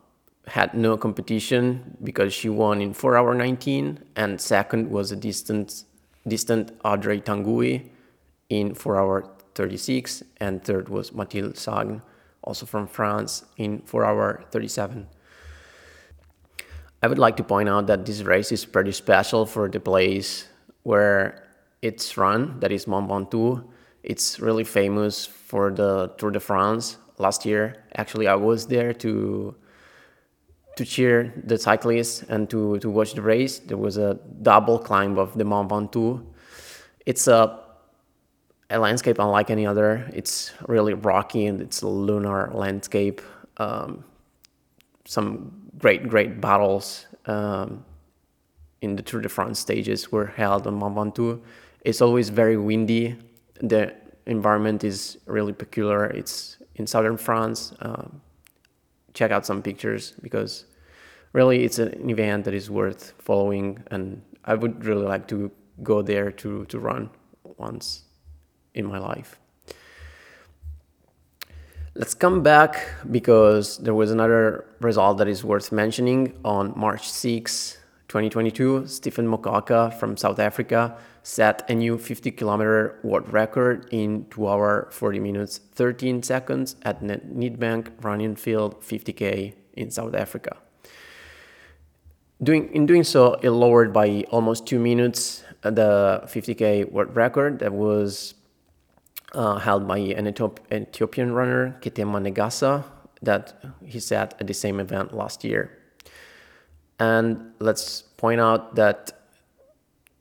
had 0.45 0.73
no 0.73 0.97
competition 0.97 1.95
because 2.03 2.33
she 2.33 2.49
won 2.49 2.81
in 2.81 2.93
4 2.93 3.15
hour 3.15 3.33
19 3.33 4.03
and 4.17 4.41
second 4.41 4.91
was 4.91 5.13
a 5.13 5.15
distant 5.15 5.85
distant 6.27 6.77
Audrey 6.83 7.21
Tanguy 7.21 7.87
in 8.49 8.75
4 8.75 8.99
hour 8.99 9.23
36 9.55 10.21
and 10.41 10.61
third 10.65 10.89
was 10.89 11.13
Mathilde 11.13 11.55
Sagn, 11.55 12.01
also 12.43 12.65
from 12.65 12.87
France 12.87 13.45
in 13.55 13.79
4 13.83 14.03
hour 14.03 14.43
37 14.51 15.07
I 17.01 17.07
would 17.07 17.19
like 17.19 17.37
to 17.37 17.43
point 17.45 17.69
out 17.69 17.87
that 17.87 18.05
this 18.05 18.23
race 18.23 18.51
is 18.51 18.65
pretty 18.65 18.91
special 18.91 19.45
for 19.45 19.69
the 19.69 19.79
place 19.79 20.49
where 20.83 21.47
its 21.81 22.17
run, 22.17 22.59
that 22.59 22.71
is 22.71 22.87
Mont 22.87 23.09
Ventoux. 23.09 23.63
It's 24.03 24.39
really 24.39 24.63
famous 24.63 25.25
for 25.25 25.71
the 25.71 26.07
Tour 26.17 26.31
de 26.31 26.39
France 26.39 26.97
last 27.17 27.45
year. 27.45 27.83
Actually, 27.95 28.27
I 28.27 28.35
was 28.35 28.67
there 28.67 28.93
to 28.93 29.55
to 30.75 30.85
cheer 30.85 31.33
the 31.45 31.57
cyclists 31.57 32.23
and 32.29 32.49
to, 32.49 32.79
to 32.79 32.89
watch 32.89 33.13
the 33.13 33.21
race. 33.21 33.59
There 33.59 33.75
was 33.75 33.97
a 33.97 34.17
double 34.41 34.79
climb 34.79 35.17
of 35.17 35.37
the 35.37 35.43
Mont 35.43 35.69
Ventoux. 35.69 36.23
It's 37.05 37.27
a 37.27 37.59
a 38.69 38.79
landscape 38.79 39.19
unlike 39.19 39.49
any 39.49 39.65
other. 39.65 40.09
It's 40.13 40.51
really 40.67 40.93
rocky 40.93 41.47
and 41.47 41.59
it's 41.61 41.81
a 41.81 41.87
lunar 41.87 42.51
landscape. 42.53 43.21
Um, 43.57 44.03
some 45.05 45.51
great, 45.79 46.07
great 46.07 46.39
battles 46.39 47.07
um, 47.25 47.83
in 48.81 48.95
the 48.95 49.03
Tour 49.03 49.21
de 49.21 49.29
France 49.29 49.59
stages 49.59 50.11
were 50.11 50.27
held 50.27 50.67
on 50.67 50.75
Mont 50.75 50.95
Ventoux. 50.95 51.41
It's 51.81 52.01
always 52.01 52.29
very 52.29 52.57
windy. 52.57 53.17
The 53.61 53.93
environment 54.25 54.83
is 54.83 55.17
really 55.25 55.53
peculiar. 55.53 56.05
It's 56.05 56.57
in 56.75 56.87
southern 56.87 57.17
France. 57.17 57.73
Um, 57.79 58.21
check 59.13 59.31
out 59.31 59.45
some 59.45 59.61
pictures 59.61 60.13
because 60.21 60.65
really 61.33 61.63
it's 61.63 61.79
an 61.79 62.09
event 62.09 62.45
that 62.45 62.53
is 62.53 62.69
worth 62.69 63.13
following, 63.19 63.83
and 63.91 64.21
I 64.45 64.55
would 64.55 64.85
really 64.85 65.05
like 65.05 65.27
to 65.29 65.51
go 65.83 66.01
there 66.01 66.31
to, 66.31 66.65
to 66.65 66.79
run 66.79 67.09
once 67.57 68.03
in 68.73 68.85
my 68.85 68.99
life. 68.99 69.39
Let's 71.95 72.13
come 72.13 72.43
back 72.43 72.87
because 73.11 73.77
there 73.79 73.93
was 73.93 74.11
another 74.11 74.65
result 74.79 75.17
that 75.17 75.27
is 75.27 75.43
worth 75.43 75.71
mentioning 75.71 76.33
on 76.45 76.73
March 76.77 77.09
6, 77.09 77.77
2022. 78.09 78.87
Stephen 78.87 79.27
Mokoka 79.27 79.93
from 79.93 80.17
South 80.17 80.39
Africa 80.39 80.97
set 81.23 81.69
a 81.69 81.75
new 81.75 81.97
50 81.97 82.31
kilometer 82.31 82.99
world 83.03 83.31
record 83.31 83.87
in 83.91 84.25
2 84.31 84.47
hour 84.47 84.89
40 84.91 85.19
minutes 85.19 85.59
13 85.75 86.23
seconds 86.23 86.75
at 86.81 87.01
Nedbank 87.01 87.91
Runified 88.01 88.81
50k 88.81 89.53
in 89.73 89.91
South 89.91 90.15
Africa. 90.15 90.57
Doing, 92.41 92.73
in 92.73 92.85
doing 92.85 93.03
so, 93.03 93.33
it 93.35 93.51
lowered 93.51 93.93
by 93.93 94.25
almost 94.31 94.65
two 94.65 94.79
minutes 94.79 95.43
the 95.61 96.23
50k 96.25 96.91
world 96.91 97.15
record 97.15 97.59
that 97.59 97.73
was 97.73 98.33
uh, 99.33 99.57
held 99.57 99.87
by 99.87 99.97
an 99.97 100.25
Ethiopian 100.27 101.33
runner, 101.33 101.77
Ketema 101.81 102.19
Negasa, 102.19 102.85
that 103.21 103.61
he 103.85 103.99
set 103.99 104.35
at 104.39 104.47
the 104.47 104.53
same 104.53 104.79
event 104.79 105.13
last 105.13 105.43
year. 105.43 105.78
And 106.99 107.53
let's 107.59 108.01
point 108.01 108.41
out 108.41 108.75
that 108.75 109.13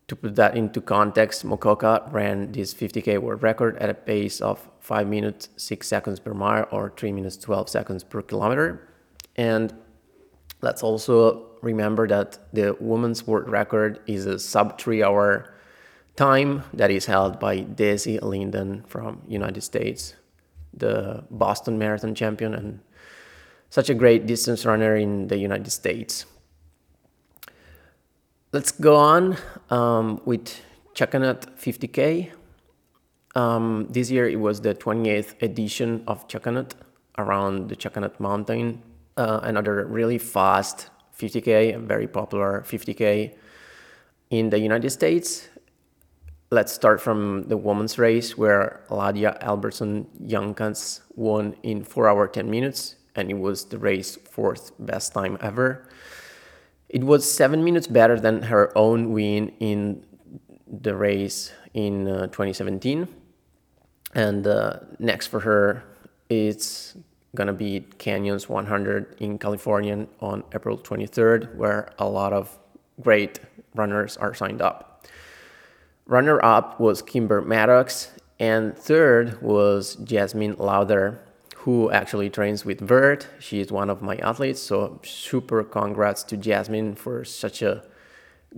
to 0.06 0.16
put 0.16 0.36
that 0.36 0.56
into 0.56 0.80
context, 0.80 1.44
Mokoka 1.44 2.10
ran 2.12 2.52
this 2.52 2.72
50k 2.72 3.18
world 3.18 3.42
record 3.42 3.76
at 3.76 3.90
a 3.90 3.94
pace 3.94 4.40
of 4.40 4.66
5 4.80 5.06
minutes 5.06 5.50
6 5.56 5.86
seconds 5.86 6.18
per 6.18 6.32
mile 6.32 6.66
or 6.70 6.92
3 6.96 7.12
minutes 7.12 7.36
12 7.36 7.68
seconds 7.68 8.04
per 8.04 8.22
kilometer. 8.22 8.88
And 9.36 9.74
let's 10.62 10.82
also 10.82 11.46
remember 11.60 12.06
that 12.08 12.38
the 12.52 12.76
women's 12.80 13.26
world 13.26 13.48
record 13.50 14.00
is 14.06 14.24
a 14.24 14.38
sub 14.38 14.78
3 14.78 15.02
hour 15.02 15.54
time 16.16 16.62
that 16.72 16.90
is 16.90 17.06
held 17.06 17.38
by 17.38 17.60
Desi 17.60 18.20
Linden 18.22 18.84
from 18.88 19.22
United 19.28 19.62
States, 19.62 20.14
the 20.72 21.24
Boston 21.30 21.78
Marathon 21.78 22.14
champion 22.14 22.54
and 22.54 22.80
such 23.68 23.90
a 23.90 23.94
great 23.94 24.26
distance 24.26 24.64
runner 24.64 24.96
in 24.96 25.28
the 25.28 25.36
United 25.36 25.70
States. 25.70 26.24
Let's 28.50 28.72
go 28.72 28.96
on 28.96 29.37
um, 29.70 30.20
with 30.24 30.61
Chuckanut 30.94 31.58
50K. 31.58 32.30
Um, 33.34 33.87
this 33.90 34.11
year 34.11 34.28
it 34.28 34.40
was 34.40 34.61
the 34.62 34.74
28th 34.74 35.40
edition 35.42 36.02
of 36.06 36.26
Chuckanut 36.28 36.72
around 37.18 37.68
the 37.68 37.76
Chuckanut 37.76 38.18
Mountain. 38.18 38.82
Uh, 39.16 39.40
another 39.42 39.84
really 39.87 40.18
fast 40.18 40.90
50K, 41.18 41.78
very 41.87 42.06
popular 42.06 42.64
50K 42.66 43.34
in 44.30 44.50
the 44.50 44.58
United 44.58 44.90
States 44.90 45.48
let's 46.50 46.72
start 46.72 47.00
from 47.00 47.44
the 47.48 47.56
women's 47.56 47.98
race 47.98 48.38
where 48.38 48.80
Ladia 48.88 49.38
Albertson 49.42 50.06
Youngcans 50.22 51.00
won 51.14 51.54
in 51.62 51.84
4 51.84 52.08
hour 52.08 52.26
10 52.26 52.48
minutes 52.50 52.96
and 53.14 53.30
it 53.30 53.38
was 53.38 53.66
the 53.66 53.78
race 53.78 54.16
fourth 54.30 54.72
best 54.78 55.12
time 55.12 55.37
ever. 55.40 55.88
It 56.88 57.05
was 57.05 57.31
7 57.31 57.62
minutes 57.62 57.87
better 57.87 58.18
than 58.18 58.42
her 58.42 58.77
own 58.77 59.12
win 59.12 59.51
in 59.61 60.05
the 60.66 60.94
race 60.96 61.53
in 61.74 62.09
uh, 62.09 62.27
2017. 62.29 63.09
And 64.14 64.46
uh, 64.46 64.81
next 64.98 65.27
for 65.27 65.40
her 65.40 65.85
it's 66.29 66.96
gonna 67.35 67.53
be 67.53 67.81
Canyons 67.98 68.48
100 68.48 69.16
in 69.20 69.38
California 69.38 70.07
on 70.20 70.44
April 70.55 70.79
23rd 70.79 71.55
where 71.57 71.90
a 71.98 72.09
lot 72.09 72.33
of 72.33 72.59
great 73.01 73.40
runners 73.74 74.16
are 74.16 74.35
signed 74.35 74.62
up. 74.62 75.07
Runner 76.07 76.42
up 76.42 76.81
was 76.81 77.03
Kimber 77.03 77.42
Mattox, 77.42 78.11
and 78.40 78.77
third 78.77 79.42
was 79.42 79.96
Jasmine 79.96 80.57
Lauder, 80.59 81.20
who 81.68 81.90
actually 81.90 82.31
trains 82.31 82.64
with 82.64 82.81
Vert. 82.81 83.28
She 83.38 83.61
is 83.61 83.70
one 83.70 83.90
of 83.90 84.00
my 84.00 84.16
athletes, 84.16 84.59
so 84.59 84.98
super 85.04 85.62
congrats 85.62 86.22
to 86.22 86.35
Jasmine 86.35 86.94
for 86.94 87.26
such 87.26 87.61
a 87.61 87.85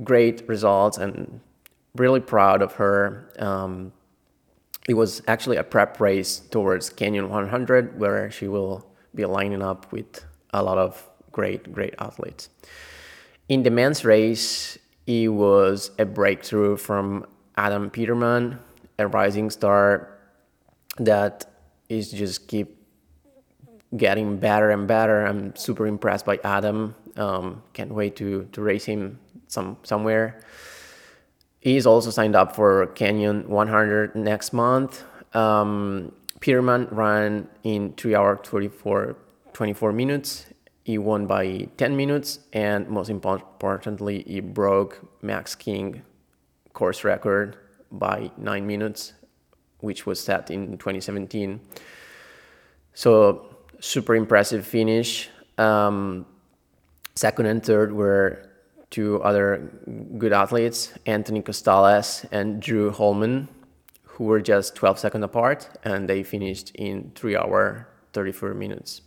great 0.05 0.49
result 0.49 0.97
and 0.97 1.41
really 1.97 2.21
proud 2.21 2.63
of 2.63 2.75
her. 2.75 3.29
Um, 3.41 3.93
it 4.89 4.95
was 4.95 5.23
actually 5.27 5.57
a 5.57 5.65
prep 5.65 5.99
race 5.99 6.39
towards 6.39 6.89
Canyon 6.89 7.31
100 7.31 7.99
where 7.99 8.31
she 8.31 8.47
will 8.47 8.87
be 9.13 9.25
lining 9.25 9.61
up 9.61 9.91
with 9.91 10.25
a 10.55 10.63
lot 10.63 10.79
of 10.79 11.05
great, 11.33 11.73
great 11.73 11.97
athletes. 11.99 12.49
In 13.49 13.65
the 13.65 13.71
men's 13.73 14.05
race, 14.05 14.79
it 15.09 15.27
was 15.27 15.91
a 15.99 16.05
breakthrough 16.05 16.77
from 16.77 17.27
Adam 17.57 17.91
Peterman, 17.91 18.61
a 19.01 19.09
rising 19.09 19.51
star 19.51 20.17
that 20.99 21.47
is 21.89 22.13
just 22.13 22.47
keep 22.47 22.80
getting 23.97 24.39
better 24.39 24.71
and 24.71 24.87
better. 24.87 25.25
I'm 25.25 25.55
super 25.57 25.87
impressed 25.87 26.25
by 26.25 26.39
Adam. 26.45 26.95
Um, 27.17 27.63
can't 27.73 27.93
wait 27.93 28.17
to 28.17 28.49
to 28.53 28.63
race 28.63 28.85
him 28.85 29.19
some 29.49 29.77
somewhere. 29.83 30.41
He's 31.61 31.87
also 31.87 32.11
signed 32.11 32.35
up 32.35 32.57
for 32.57 32.87
Canyon 32.89 33.49
100 33.49 34.15
next 34.15 34.53
month. 34.53 35.05
Um, 35.35 36.13
Peterman 36.41 36.89
ran 36.91 37.49
in 37.63 37.93
3 37.93 38.15
hours 38.15 38.39
24, 38.45 39.15
24 39.53 39.93
minutes. 39.93 40.47
He 40.85 40.97
won 40.97 41.27
by 41.27 41.69
10 41.77 41.97
minutes, 41.97 42.41
and 42.55 42.89
most 42.89 43.11
importantly, 43.11 44.25
he 44.27 44.41
broke 44.41 45.07
Max 45.23 45.55
King 45.55 46.03
course 46.73 47.05
record 47.05 47.57
by 47.93 48.31
nine 48.39 48.67
minutes, 48.67 49.13
which 49.81 50.07
was 50.07 50.19
set 50.19 50.51
in 50.51 50.79
2017. 50.79 51.61
So 52.95 53.50
super 53.81 54.15
impressive 54.15 54.67
finish. 54.67 55.29
Um, 55.59 56.27
second 57.15 57.47
and 57.47 57.63
third 57.63 57.93
were 57.93 58.49
two 58.91 59.23
other 59.23 59.71
good 60.19 60.33
athletes, 60.33 60.93
Anthony 61.07 61.43
Costales 61.43 62.27
and 62.31 62.61
Drew 62.61 62.91
Holman, 62.91 63.49
who 64.03 64.25
were 64.25 64.41
just 64.41 64.75
12 64.75 64.99
seconds 64.99 65.25
apart, 65.25 65.69
and 65.85 66.09
they 66.09 66.23
finished 66.23 66.73
in 66.75 67.13
3 67.15 67.37
hour 67.37 67.89
34 68.13 68.55
minutes. 68.55 69.03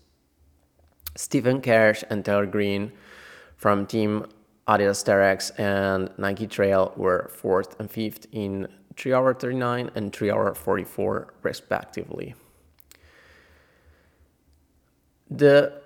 Stephen 1.15 1.61
Kersh 1.61 2.03
and 2.09 2.25
Taylor 2.25 2.45
Green 2.45 2.91
from 3.57 3.85
Team 3.85 4.25
Adidas 4.67 5.03
Terrex 5.03 5.51
and 5.59 6.09
Nike 6.17 6.47
Trail 6.47 6.93
were 6.95 7.29
fourth 7.31 7.79
and 7.79 7.91
fifth 7.91 8.25
in 8.31 8.67
3 8.95 9.13
hour 9.13 9.33
39 9.33 9.91
and 9.95 10.13
3 10.13 10.31
hour 10.31 10.55
44 10.55 11.33
respectively. 11.43 12.33
The 15.29 15.81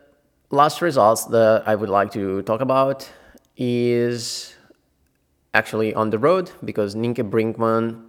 last 0.50 0.82
results 0.82 1.26
that 1.26 1.64
I 1.66 1.76
would 1.76 1.90
like 1.90 2.12
to 2.12 2.42
talk 2.44 2.62
about 2.62 3.10
is 3.56 4.56
actually 5.54 5.94
on 5.94 6.10
the 6.10 6.20
road 6.20 6.52
because 6.64 6.96
Nienke 6.96 7.30
Brinkman, 7.30 8.04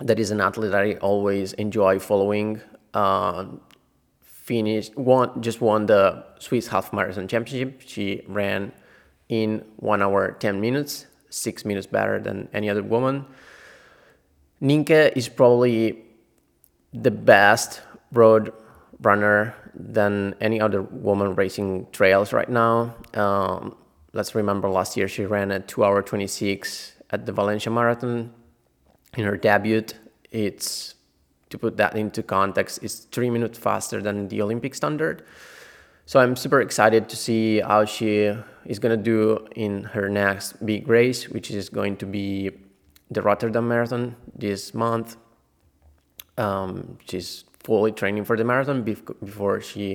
that 0.00 0.18
is 0.18 0.30
an 0.30 0.40
athlete 0.40 0.74
I 0.74 0.94
always 0.94 1.52
enjoy 1.54 1.98
following, 1.98 2.60
uh, 2.94 3.46
finished 4.20 4.96
won 4.96 5.42
just 5.42 5.60
won 5.60 5.86
the 5.86 6.24
Swiss 6.38 6.68
Half 6.68 6.92
Marathon 6.92 7.28
Championship. 7.28 7.82
She 7.84 8.22
ran 8.28 8.72
in 9.28 9.64
one 9.76 10.02
hour, 10.02 10.36
10 10.38 10.60
minutes, 10.60 11.06
six 11.30 11.64
minutes 11.64 11.86
better 11.86 12.20
than 12.20 12.48
any 12.52 12.70
other 12.70 12.82
woman. 12.82 13.26
Nienke 14.62 15.16
is 15.16 15.28
probably 15.28 16.04
the 16.92 17.10
best 17.10 17.82
road 18.12 18.52
runner 19.00 19.54
than 19.74 20.34
any 20.40 20.60
other 20.60 20.82
woman 20.82 21.34
racing 21.34 21.86
trails 21.92 22.32
right 22.32 22.48
now. 22.48 22.94
Um, 23.14 23.76
let's 24.12 24.34
remember 24.34 24.68
last 24.68 24.96
year 24.96 25.08
she 25.08 25.24
ran 25.24 25.50
at 25.50 25.68
2 25.68 25.84
hour 25.84 26.02
26 26.02 26.92
at 27.10 27.26
the 27.26 27.32
Valencia 27.32 27.70
Marathon 27.70 28.32
in 29.16 29.24
her 29.24 29.36
debut. 29.36 29.84
It's 30.30 30.94
to 31.50 31.58
put 31.58 31.76
that 31.76 31.96
into 31.96 32.22
context, 32.22 32.80
it's 32.82 33.00
three 33.00 33.30
minutes 33.30 33.58
faster 33.58 34.02
than 34.02 34.28
the 34.28 34.42
Olympic 34.42 34.74
standard. 34.74 35.22
So 36.04 36.20
I'm 36.20 36.36
super 36.36 36.60
excited 36.60 37.08
to 37.08 37.16
see 37.16 37.60
how 37.60 37.84
she 37.84 38.32
is 38.64 38.78
going 38.78 38.96
to 38.96 39.02
do 39.02 39.46
in 39.54 39.84
her 39.84 40.08
next 40.08 40.64
big 40.64 40.88
race, 40.88 41.28
which 41.28 41.50
is 41.50 41.68
going 41.68 41.96
to 41.98 42.06
be 42.06 42.50
the 43.10 43.22
Rotterdam 43.22 43.68
Marathon 43.68 44.16
this 44.34 44.74
month. 44.74 45.16
Um, 46.36 46.98
she's 47.08 47.44
fully 47.66 47.92
training 47.92 48.24
for 48.24 48.36
the 48.36 48.44
marathon 48.44 48.82
before 48.82 49.60
she 49.60 49.86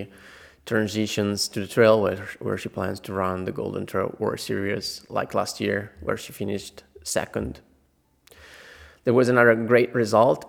transitions 0.66 1.48
to 1.48 1.62
the 1.62 1.68
trail, 1.68 2.02
where, 2.02 2.28
where 2.40 2.58
she 2.58 2.70
plans 2.70 3.00
to 3.00 3.14
run 3.14 3.46
the 3.46 3.52
Golden 3.62 3.86
Trail 3.86 4.14
World 4.20 4.40
Series 4.40 4.86
like 5.10 5.34
last 5.34 5.60
year, 5.66 5.78
where 6.06 6.18
she 6.18 6.32
finished 6.34 6.84
second. 7.04 7.62
There 9.06 9.14
was 9.14 9.30
another 9.30 9.56
great 9.56 9.92
result 9.96 10.40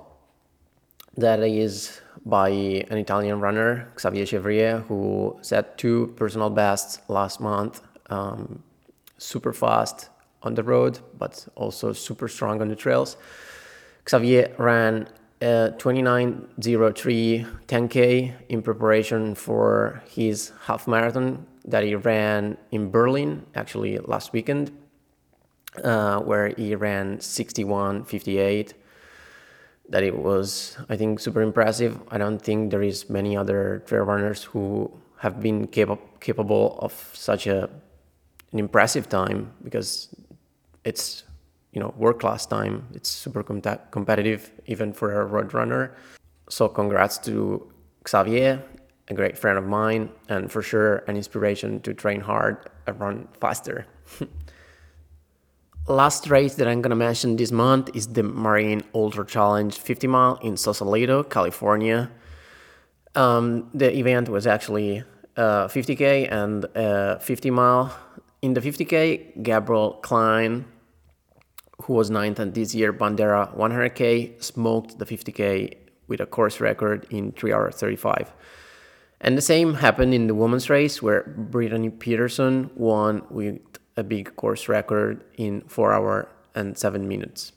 that 1.16 1.39
is 1.41 2.01
by 2.27 2.49
an 2.93 2.99
Italian 2.99 3.39
runner, 3.41 3.70
Xavier 3.99 4.27
Chevrier, 4.27 4.75
who 4.89 5.39
set 5.43 5.79
two 5.79 6.12
personal 6.16 6.51
bests 6.51 7.01
last 7.09 7.41
month. 7.41 7.81
Um, 8.11 8.62
super 9.18 9.53
fast, 9.53 10.11
on 10.43 10.55
the 10.55 10.62
road, 10.62 10.99
but 11.18 11.47
also 11.55 11.93
super 11.93 12.29
strong 12.29 12.61
on 12.61 12.68
the 12.68 12.77
trails. 12.77 13.16
Xavier 14.09 14.53
ran 14.59 15.09
uh, 15.43 15.70
29.03 15.76 17.47
10K 17.66 18.32
in 18.49 18.62
preparation 18.62 19.34
for 19.34 20.03
his 20.09 20.53
half 20.66 20.86
marathon 20.86 21.47
that 21.64 21.82
he 21.84 21.95
ran 21.95 22.57
in 22.70 22.90
Berlin, 22.90 23.45
actually 23.55 23.99
last 23.99 24.32
weekend, 24.32 24.70
uh, 25.82 26.20
where 26.20 26.49
he 26.49 26.74
ran 26.74 27.18
61.58. 27.18 28.72
That 29.88 30.05
it 30.05 30.16
was, 30.16 30.78
I 30.88 30.97
think, 30.97 31.20
super 31.20 31.43
impressive. 31.43 31.99
I 32.09 32.18
don't 32.18 32.40
think 32.40 32.70
there 32.70 32.82
is 32.82 33.11
many 33.11 33.36
other 33.36 33.82
trail 33.86 34.05
runners 34.05 34.45
who 34.45 34.90
have 35.18 35.40
been 35.43 35.66
cap- 35.66 36.20
capable 36.20 36.78
of 36.80 36.93
such 37.12 37.47
a 37.47 37.68
an 38.53 38.59
impressive 38.59 39.09
time 39.09 39.53
because 39.64 40.14
it's 40.84 41.24
you 41.73 41.81
know 41.81 41.93
world 41.97 42.20
class 42.20 42.47
time. 42.47 42.87
It's 42.95 43.09
super 43.09 43.43
com- 43.43 43.62
competitive 43.91 44.51
even 44.66 44.93
for 44.93 45.20
a 45.20 45.25
road 45.25 45.53
runner. 45.55 45.95
So 46.49 46.68
congrats 46.68 47.18
to 47.18 47.66
Xavier, 48.09 48.62
a 49.09 49.14
great 49.14 49.39
friend 49.39 49.59
of 49.59 49.64
mine, 49.64 50.11
and 50.29 50.51
for 50.53 50.62
sure 50.62 50.99
an 51.09 51.16
inspiration 51.16 51.81
to 51.81 51.95
train 51.95 52.20
hard 52.20 52.70
and 52.87 53.01
run 53.01 53.29
faster. 53.41 53.87
Last 55.89 56.31
race 56.31 56.55
that 56.57 56.68
I'm 56.68 56.81
gonna 56.81 56.95
mention 56.95 57.37
this 57.37 57.51
month 57.51 57.91
is 57.95 58.07
the 58.09 58.23
Marin 58.23 58.85
Ultra 58.95 59.27
Challenge 59.27 59.77
50 59.77 60.07
mile 60.07 60.39
in 60.43 60.57
Sausalito, 60.57 61.25
California. 61.25 62.11
Um, 63.14 63.68
the 63.75 63.95
event 63.97 64.29
was 64.29 64.47
actually 64.47 65.03
uh, 65.37 65.66
50k 65.68 66.31
and 66.31 66.64
uh, 66.77 67.18
50 67.18 67.51
mile. 67.51 67.95
In 68.43 68.55
the 68.55 68.61
50k, 68.61 69.43
Gabriel 69.43 69.99
Klein 70.03 70.64
who 71.83 71.95
was 71.95 72.11
ninth 72.11 72.39
and 72.39 72.55
this 72.55 72.75
year 72.75 72.93
Bandera 72.93 73.57
100K, 73.57 74.43
smoked 74.43 74.99
the 74.99 75.05
50K 75.05 75.75
with 76.07 76.20
a 76.20 76.27
course 76.27 76.61
record 76.61 77.07
in 77.11 77.33
3 77.33 77.53
hours 77.53 77.77
35. 77.77 78.33
And 79.20 79.39
the 79.39 79.43
same 79.43 79.75
happened 79.75 80.14
in 80.14 80.27
the 80.27 80.35
women's 80.35 80.68
race 80.68 81.01
where 81.01 81.23
Brittany 81.23 81.91
Peterson 81.91 82.70
won 82.75 83.23
with 83.31 83.61
a 83.97 84.03
big 84.03 84.35
course 84.37 84.68
record 84.68 85.25
in 85.37 85.62
4 85.68 85.93
hours 85.93 86.27
and 86.55 86.77
7 86.77 87.07
minutes. 87.07 87.53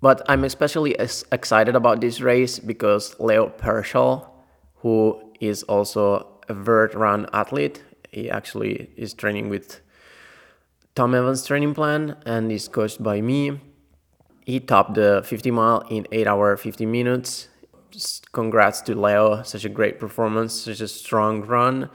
But 0.00 0.22
I'm 0.28 0.44
especially 0.44 0.92
excited 0.92 1.74
about 1.74 2.00
this 2.00 2.20
race 2.20 2.58
because 2.58 3.18
Leo 3.18 3.48
Pearsall, 3.48 4.32
who 4.76 5.20
is 5.40 5.64
also 5.64 6.40
a 6.48 6.54
vert 6.54 6.94
run 6.94 7.26
athlete, 7.32 7.82
he 8.10 8.30
actually 8.30 8.90
is 8.96 9.12
training 9.12 9.48
with 9.48 9.80
Tom 10.98 11.14
Evans 11.14 11.46
training 11.46 11.74
plan 11.74 12.16
and 12.26 12.50
is 12.50 12.66
coached 12.66 13.00
by 13.00 13.20
me. 13.20 13.60
He 14.44 14.58
topped 14.58 14.94
the 14.94 15.22
50 15.24 15.52
mile 15.52 15.84
in 15.88 16.08
8 16.10 16.26
hour 16.26 16.56
50 16.56 16.86
minutes. 16.86 17.46
Just 17.92 18.32
congrats 18.32 18.80
to 18.80 19.00
Leo, 19.00 19.44
such 19.44 19.64
a 19.64 19.68
great 19.68 20.00
performance, 20.00 20.52
such 20.62 20.80
a 20.80 20.88
strong 20.88 21.42
run 21.42 21.88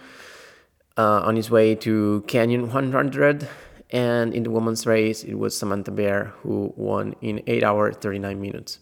uh, 0.98 1.20
on 1.20 1.36
his 1.36 1.52
way 1.52 1.76
to 1.76 2.24
Canyon 2.28 2.72
100. 2.72 3.50
And 3.90 4.34
in 4.34 4.44
the 4.44 4.52
women's 4.52 4.88
race, 4.88 5.26
it 5.26 5.34
was 5.34 5.58
Samantha 5.58 5.92
Bear 5.92 6.32
who 6.42 6.74
won 6.78 7.14
in 7.20 7.42
8 7.46 7.62
hours 7.62 7.98
39 7.98 8.40
minutes. 8.40 8.80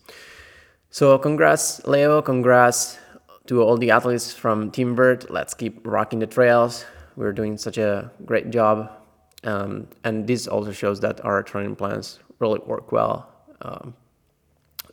So 0.91 1.17
congrats, 1.17 1.83
Leo. 1.87 2.21
Congrats 2.21 2.99
to 3.47 3.63
all 3.63 3.75
the 3.75 3.89
athletes 3.89 4.31
from 4.31 4.69
Team 4.69 4.95
Vert. 4.95 5.31
Let's 5.31 5.55
keep 5.55 5.81
rocking 5.83 6.19
the 6.19 6.27
trails. 6.27 6.85
We're 7.15 7.33
doing 7.33 7.57
such 7.57 7.79
a 7.79 8.11
great 8.23 8.51
job 8.51 9.00
um, 9.43 9.87
and 10.03 10.27
this 10.27 10.47
also 10.47 10.71
shows 10.71 10.99
that 10.99 11.23
our 11.25 11.41
training 11.43 11.75
plans 11.75 12.19
really 12.39 12.59
work 12.65 12.91
well. 12.91 13.29
Um, 13.61 13.95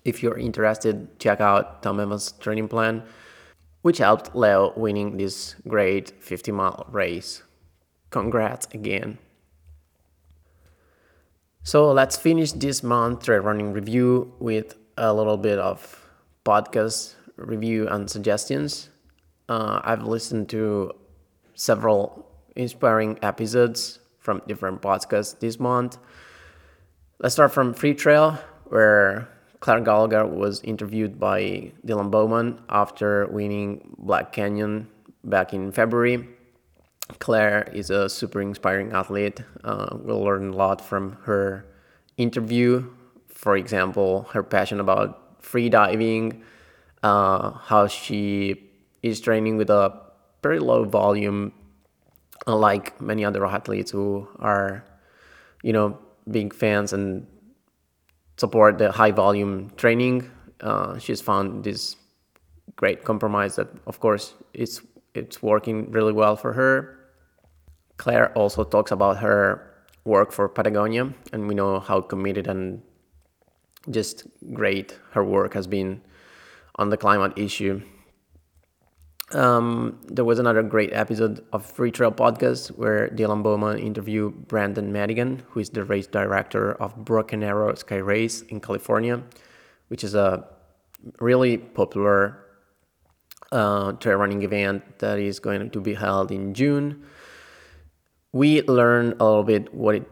if 0.04 0.22
you're 0.22 0.38
interested, 0.38 1.18
check 1.18 1.40
out 1.40 1.82
Tom 1.82 2.00
Evans' 2.00 2.32
training 2.32 2.68
plan, 2.68 3.02
which 3.82 3.98
helped 3.98 4.34
Leo 4.34 4.72
winning 4.76 5.16
this 5.16 5.54
great 5.66 6.12
50 6.22 6.52
mile 6.52 6.86
race. 6.90 7.42
Congrats 8.10 8.66
again. 8.72 9.18
So 11.62 11.92
let's 11.92 12.16
finish 12.16 12.52
this 12.52 12.82
month 12.82 13.24
trail 13.24 13.40
running 13.40 13.74
review 13.74 14.32
with 14.38 14.74
a 14.96 15.12
little 15.12 15.36
bit 15.36 15.58
of 15.58 16.08
podcast 16.44 17.14
review 17.36 17.86
and 17.88 18.08
suggestions. 18.08 18.88
Uh, 19.48 19.80
I've 19.84 20.02
listened 20.02 20.48
to 20.50 20.92
several 21.54 22.26
inspiring 22.56 23.18
episodes 23.22 23.98
from 24.28 24.42
different 24.46 24.82
podcasts 24.82 25.40
this 25.40 25.58
month. 25.58 25.96
Let's 27.18 27.34
start 27.34 27.50
from 27.50 27.72
Freetrail, 27.72 28.38
where 28.66 29.26
Claire 29.60 29.80
Gallagher 29.80 30.26
was 30.26 30.60
interviewed 30.64 31.18
by 31.18 31.72
Dylan 31.86 32.10
Bowman 32.10 32.60
after 32.68 33.26
winning 33.28 33.96
Black 33.96 34.30
Canyon 34.32 34.86
back 35.24 35.54
in 35.54 35.72
February. 35.72 36.28
Claire 37.20 37.70
is 37.72 37.88
a 37.88 38.06
super 38.06 38.42
inspiring 38.42 38.92
athlete. 38.92 39.40
Uh, 39.64 39.96
we'll 39.96 40.22
learn 40.22 40.50
a 40.50 40.56
lot 40.56 40.82
from 40.84 41.12
her 41.22 41.64
interview. 42.18 42.84
For 43.28 43.56
example, 43.56 44.28
her 44.34 44.42
passion 44.42 44.78
about 44.78 45.42
free 45.42 45.70
diving, 45.70 46.42
uh, 47.02 47.52
how 47.52 47.86
she 47.86 48.62
is 49.02 49.22
training 49.22 49.56
with 49.56 49.70
a 49.70 49.98
very 50.42 50.58
low 50.58 50.84
volume 50.84 51.54
unlike 52.48 53.00
many 53.00 53.24
other 53.24 53.44
athletes 53.46 53.90
who 53.90 54.28
are, 54.38 54.84
you 55.62 55.72
know, 55.72 55.98
big 56.30 56.54
fans 56.54 56.92
and 56.92 57.26
support 58.36 58.78
the 58.78 58.90
high 58.92 59.10
volume 59.10 59.70
training, 59.76 60.30
uh, 60.60 60.98
she's 60.98 61.20
found 61.20 61.64
this 61.64 61.96
great 62.76 63.04
compromise 63.04 63.56
that, 63.56 63.68
of 63.86 64.00
course, 64.00 64.34
it's 64.54 64.80
it's 65.14 65.42
working 65.42 65.90
really 65.90 66.12
well 66.12 66.36
for 66.36 66.52
her. 66.52 66.98
Claire 67.96 68.32
also 68.34 68.62
talks 68.62 68.92
about 68.92 69.18
her 69.18 69.68
work 70.04 70.32
for 70.32 70.48
Patagonia, 70.48 71.12
and 71.32 71.48
we 71.48 71.54
know 71.54 71.80
how 71.80 72.00
committed 72.00 72.46
and 72.46 72.82
just 73.90 74.26
great 74.52 74.98
her 75.12 75.24
work 75.24 75.54
has 75.54 75.66
been 75.66 76.00
on 76.76 76.90
the 76.90 76.96
climate 76.96 77.32
issue. 77.36 77.80
Um, 79.32 80.00
there 80.06 80.24
was 80.24 80.38
another 80.38 80.62
great 80.62 80.92
episode 80.92 81.44
of 81.52 81.70
Freetrail 81.76 82.16
Podcast 82.16 82.68
where 82.78 83.08
Dylan 83.10 83.42
Bowman 83.42 83.78
interviewed 83.78 84.48
Brendan 84.48 84.90
Madigan, 84.90 85.42
who 85.50 85.60
is 85.60 85.68
the 85.68 85.84
race 85.84 86.06
director 86.06 86.72
of 86.72 87.04
Broken 87.04 87.42
Arrow 87.42 87.74
Sky 87.74 87.96
Race 87.96 88.40
in 88.42 88.60
California, 88.60 89.22
which 89.88 90.02
is 90.02 90.14
a 90.14 90.48
really 91.20 91.58
popular 91.58 92.38
uh, 93.52 93.92
trail 93.92 94.16
running 94.16 94.42
event 94.42 94.98
that 95.00 95.18
is 95.18 95.40
going 95.40 95.70
to 95.70 95.80
be 95.80 95.92
held 95.92 96.32
in 96.32 96.54
June. 96.54 97.04
We 98.32 98.62
learned 98.62 99.16
a 99.20 99.24
little 99.24 99.44
bit 99.44 99.74
what 99.74 99.94
it 99.94 100.10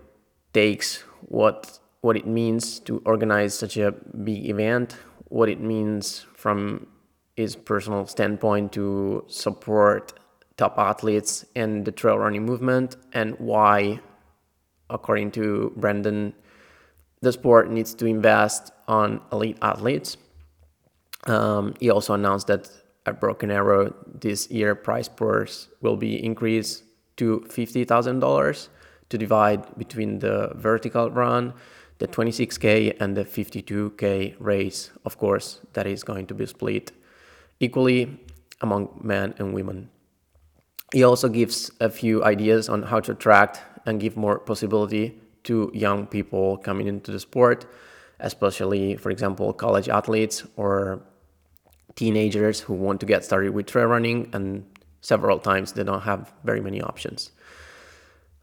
takes, 0.52 1.02
what 1.22 1.78
what 2.02 2.16
it 2.16 2.26
means 2.26 2.78
to 2.80 3.02
organize 3.04 3.58
such 3.58 3.78
a 3.78 3.92
big 3.92 4.48
event, 4.48 4.96
what 5.28 5.48
it 5.48 5.60
means 5.60 6.26
from 6.36 6.86
his 7.36 7.54
personal 7.54 8.06
standpoint 8.06 8.72
to 8.72 9.24
support 9.28 10.18
top 10.56 10.78
athletes 10.78 11.44
in 11.54 11.84
the 11.84 11.92
trail 11.92 12.18
running 12.18 12.44
movement 12.44 12.96
and 13.12 13.38
why, 13.38 14.00
according 14.88 15.30
to 15.30 15.72
Brendan, 15.76 16.32
the 17.20 17.32
sport 17.32 17.70
needs 17.70 17.94
to 17.94 18.06
invest 18.06 18.72
on 18.88 19.20
elite 19.32 19.58
athletes. 19.60 20.16
Um, 21.24 21.74
he 21.78 21.90
also 21.90 22.14
announced 22.14 22.46
that 22.46 22.70
at 23.04 23.20
Broken 23.20 23.50
Arrow 23.50 23.94
this 24.06 24.50
year, 24.50 24.74
prize 24.74 25.08
purse 25.08 25.68
will 25.80 25.96
be 25.96 26.24
increased 26.24 26.84
to 27.16 27.44
$50,000 27.48 28.68
to 29.08 29.18
divide 29.18 29.78
between 29.78 30.18
the 30.18 30.52
vertical 30.54 31.10
run, 31.10 31.54
the 31.98 32.08
26K, 32.08 32.96
and 33.00 33.16
the 33.16 33.24
52K 33.24 34.36
race. 34.38 34.90
Of 35.04 35.18
course, 35.18 35.60
that 35.74 35.86
is 35.86 36.02
going 36.02 36.26
to 36.26 36.34
be 36.34 36.46
split 36.46 36.92
equally 37.60 38.20
among 38.60 39.00
men 39.02 39.34
and 39.38 39.54
women. 39.54 39.90
He 40.92 41.02
also 41.02 41.28
gives 41.28 41.70
a 41.80 41.90
few 41.90 42.22
ideas 42.24 42.68
on 42.68 42.84
how 42.84 43.00
to 43.00 43.12
attract 43.12 43.60
and 43.86 44.00
give 44.00 44.16
more 44.16 44.38
possibility 44.38 45.20
to 45.44 45.70
young 45.74 46.06
people 46.06 46.56
coming 46.58 46.86
into 46.86 47.10
the 47.12 47.20
sport, 47.20 47.66
especially, 48.20 48.96
for 48.96 49.10
example, 49.10 49.52
college 49.52 49.88
athletes 49.88 50.44
or 50.56 51.00
teenagers 51.94 52.60
who 52.60 52.74
want 52.74 53.00
to 53.00 53.06
get 53.06 53.24
started 53.24 53.52
with 53.52 53.66
trail 53.66 53.86
running, 53.86 54.28
and 54.32 54.64
several 55.00 55.38
times 55.38 55.72
they 55.72 55.84
don't 55.84 56.02
have 56.02 56.32
very 56.44 56.60
many 56.60 56.80
options. 56.80 57.30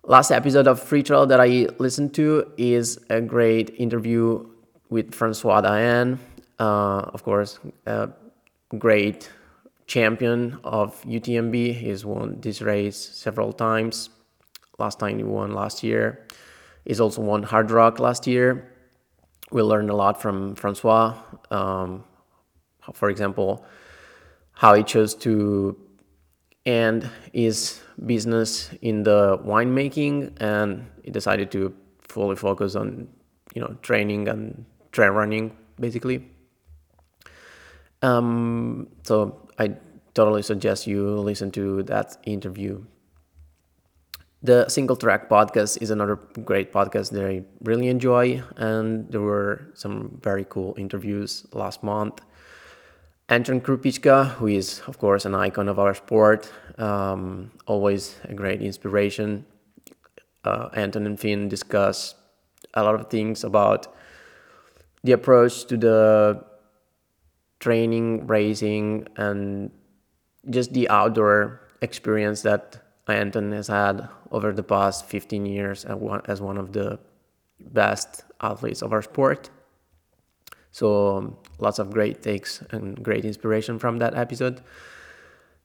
Last 0.06 0.32
episode 0.32 0.68
of 0.68 0.82
Freetrail 0.82 1.28
that 1.30 1.40
I 1.40 1.68
listened 1.80 2.14
to 2.16 2.52
is 2.58 3.00
a 3.10 3.22
great 3.22 3.74
interview 3.78 4.46
with 4.90 5.16
Francois 5.16 5.62
D'haene, 5.62 6.20
uh, 6.60 7.10
of 7.14 7.24
course, 7.24 7.60
uh, 7.88 8.08
great 8.78 9.30
champion 9.88 10.60
of 10.64 11.02
UTMB. 11.04 11.76
He's 11.76 12.06
won 12.06 12.40
this 12.42 12.62
race 12.62 12.98
several 12.98 13.54
times. 13.54 14.10
Last 14.80 15.00
time 15.00 15.18
he 15.18 15.24
won 15.24 15.52
last 15.54 15.84
year. 15.84 16.28
He's 16.86 17.00
also 17.00 17.22
won 17.22 17.44
Hardrock 17.44 18.00
last 18.00 18.28
year. 18.28 18.72
We 19.52 19.62
learned 19.62 19.90
a 19.90 19.96
lot 19.96 20.22
from 20.22 20.56
Francois. 20.56 21.16
Um, 21.52 22.04
for 22.94 23.10
example, 23.10 23.66
how 24.54 24.74
he 24.74 24.84
chose 24.84 25.16
to 25.16 25.78
end 26.66 27.10
his 27.34 27.82
business 28.06 28.72
in 28.82 29.04
the 29.04 29.38
winemaking 29.46 30.32
and 30.42 30.90
he 31.04 31.12
decided 31.12 31.52
to 31.52 31.74
fully 32.02 32.36
focus 32.36 32.76
on 32.76 33.08
you 33.54 33.62
know 33.62 33.76
training 33.82 34.28
and 34.30 34.66
trail 34.92 35.12
running 35.12 35.56
basically 35.80 36.26
um, 38.04 38.88
so 39.04 39.48
i 39.58 39.72
totally 40.14 40.44
suggest 40.44 40.86
you 40.86 41.18
listen 41.18 41.50
to 41.52 41.84
that 41.84 42.18
interview 42.26 42.84
the 44.44 44.68
single 44.68 44.96
track 44.96 45.30
podcast 45.30 45.82
is 45.82 45.90
another 45.90 46.16
great 46.46 46.72
podcast 46.72 47.12
that 47.12 47.26
i 47.26 47.44
really 47.62 47.88
enjoy 47.88 48.42
and 48.58 49.10
there 49.12 49.22
were 49.22 49.72
some 49.74 50.20
very 50.22 50.46
cool 50.50 50.76
interviews 50.78 51.48
last 51.54 51.82
month 51.82 52.22
Anton 53.30 53.62
Krupicka, 53.62 54.32
who 54.36 54.48
is, 54.48 54.82
of 54.86 55.00
course, 55.00 55.26
an 55.26 55.34
icon 55.34 55.70
of 55.70 55.80
our 55.80 55.94
sport, 55.94 56.52
um, 56.78 57.52
always 57.66 58.16
a 58.26 58.34
great 58.34 58.62
inspiration. 58.62 59.46
Uh, 60.44 60.70
Anton 60.74 61.06
and 61.06 61.20
Finn 61.20 61.48
discuss 61.48 62.16
a 62.74 62.84
lot 62.84 62.96
of 62.96 63.10
things 63.10 63.44
about 63.44 63.88
the 65.04 65.14
approach 65.14 65.66
to 65.66 65.78
the 65.78 66.44
training, 67.64 68.28
racing, 68.28 69.08
and 69.16 69.72
just 70.50 70.74
the 70.74 70.90
outdoor 70.90 71.62
experience 71.82 72.42
that 72.42 72.84
Anton 73.08 73.54
has 73.54 73.68
had 73.68 74.10
over 74.32 74.52
the 74.52 74.64
past 74.64 75.06
15 75.06 75.46
years 75.46 75.86
as 75.86 76.42
one 76.42 76.58
of 76.58 76.74
the 76.74 77.00
best 77.62 78.26
athletes 78.42 78.82
of 78.82 78.92
our 78.92 79.02
sport. 79.02 79.50
So 80.72 81.38
lots 81.58 81.80
of 81.80 81.92
great 81.92 82.22
takes 82.22 82.62
and 82.72 83.02
great 83.02 83.24
inspiration 83.24 83.80
from 83.80 84.00
that 84.00 84.14
episode. 84.14 84.60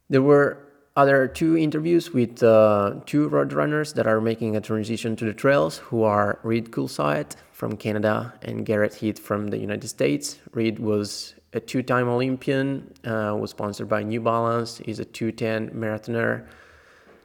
There 0.08 0.22
were 0.22 0.58
other 0.94 1.26
two 1.26 1.56
interviews 1.56 2.12
with 2.12 2.42
uh, 2.44 2.94
two 3.06 3.26
road 3.28 3.52
runners 3.52 3.94
that 3.94 4.06
are 4.06 4.20
making 4.20 4.54
a 4.56 4.60
transition 4.60 5.16
to 5.16 5.24
the 5.24 5.34
trails, 5.34 5.78
who 5.78 6.04
are 6.04 6.38
Reid 6.44 6.70
Coolsaet 6.70 7.34
from 7.50 7.76
Canada 7.76 8.34
and 8.42 8.64
Garrett 8.64 8.94
Heath 8.94 9.18
from 9.18 9.48
the 9.48 9.58
United 9.58 9.88
States. 9.88 10.38
Reid 10.52 10.78
was 10.78 11.34
a 11.58 11.60
two-time 11.60 12.08
Olympian, 12.08 12.92
uh, 13.04 13.36
was 13.38 13.50
sponsored 13.50 13.88
by 13.88 14.02
New 14.02 14.20
Balance. 14.20 14.70
He's 14.86 15.00
a 15.00 15.04
210 15.04 15.70
marathoner. 15.82 16.46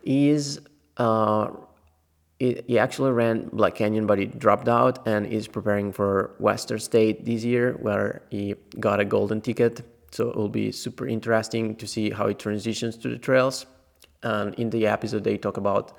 He's 0.03 0.59
uh, 0.97 1.49
he 2.39 2.77
actually 2.77 3.11
ran 3.11 3.49
Black 3.53 3.75
Canyon, 3.75 4.05
but 4.05 4.19
he 4.19 4.25
dropped 4.25 4.67
out 4.67 5.07
and 5.07 5.25
is 5.25 5.47
preparing 5.47 5.93
for 5.93 6.35
Western 6.39 6.79
State 6.79 7.25
this 7.25 7.43
year, 7.43 7.77
where 7.79 8.21
he 8.29 8.55
got 8.79 8.99
a 8.99 9.05
golden 9.05 9.39
ticket. 9.39 9.81
So 10.11 10.29
it 10.29 10.35
will 10.35 10.49
be 10.49 10.71
super 10.71 11.07
interesting 11.07 11.75
to 11.77 11.87
see 11.87 12.09
how 12.09 12.27
he 12.27 12.33
transitions 12.33 12.97
to 12.97 13.07
the 13.07 13.17
trails. 13.17 13.65
And 14.23 14.53
in 14.55 14.69
the 14.71 14.87
episode, 14.87 15.23
they 15.23 15.37
talk 15.37 15.57
about, 15.57 15.97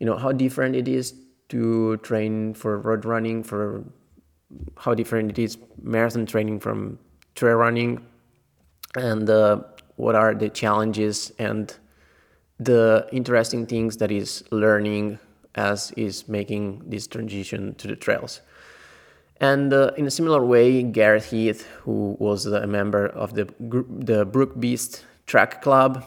you 0.00 0.06
know, 0.06 0.16
how 0.16 0.32
different 0.32 0.76
it 0.76 0.88
is 0.88 1.14
to 1.50 1.98
train 1.98 2.54
for 2.54 2.78
road 2.78 3.04
running, 3.04 3.42
for 3.42 3.84
how 4.78 4.94
different 4.94 5.30
it 5.30 5.38
is 5.38 5.58
marathon 5.82 6.24
training 6.24 6.60
from 6.60 6.98
trail 7.36 7.54
running, 7.54 8.04
and 8.96 9.30
uh, 9.30 9.60
what 9.94 10.16
are 10.16 10.34
the 10.34 10.48
challenges 10.48 11.32
and 11.38 11.76
the 12.58 13.06
interesting 13.12 13.66
things 13.66 13.98
that 13.98 14.10
is 14.10 14.42
learning 14.50 15.18
as 15.54 15.90
is 15.92 16.28
making 16.28 16.82
this 16.86 17.06
transition 17.06 17.74
to 17.76 17.88
the 17.88 17.96
trails. 17.96 18.40
And 19.40 19.72
uh, 19.72 19.92
in 19.96 20.06
a 20.06 20.10
similar 20.10 20.44
way, 20.44 20.82
Garrett 20.82 21.24
Heath, 21.24 21.66
who 21.82 22.16
was 22.18 22.46
a 22.46 22.66
member 22.66 23.06
of 23.06 23.34
the 23.34 23.52
the 23.58 24.24
Brook 24.24 24.58
Beast 24.58 25.04
Track 25.26 25.60
Club, 25.60 26.04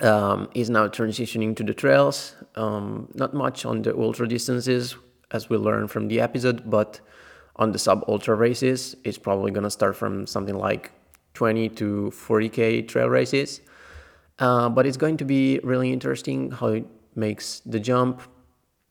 um, 0.00 0.48
is 0.54 0.68
now 0.68 0.88
transitioning 0.88 1.56
to 1.56 1.64
the 1.64 1.72
trails. 1.72 2.36
Um, 2.54 3.08
not 3.14 3.32
much 3.32 3.64
on 3.64 3.82
the 3.82 3.96
ultra 3.96 4.28
distances, 4.28 4.96
as 5.30 5.48
we 5.48 5.56
learned 5.56 5.90
from 5.90 6.08
the 6.08 6.20
episode, 6.20 6.68
but 6.68 7.00
on 7.58 7.72
the 7.72 7.78
sub 7.78 8.04
ultra 8.08 8.34
races, 8.34 8.96
it's 9.04 9.18
probably 9.18 9.50
gonna 9.50 9.70
start 9.70 9.96
from 9.96 10.26
something 10.26 10.56
like 10.56 10.92
20 11.34 11.68
to 11.68 12.12
40k 12.14 12.88
trail 12.88 13.08
races. 13.08 13.60
Uh, 14.38 14.68
but 14.68 14.86
it's 14.86 14.96
going 14.96 15.16
to 15.16 15.24
be 15.24 15.60
really 15.64 15.92
interesting 15.92 16.50
how 16.50 16.68
it 16.68 16.86
makes 17.14 17.60
the 17.60 17.80
jump 17.80 18.22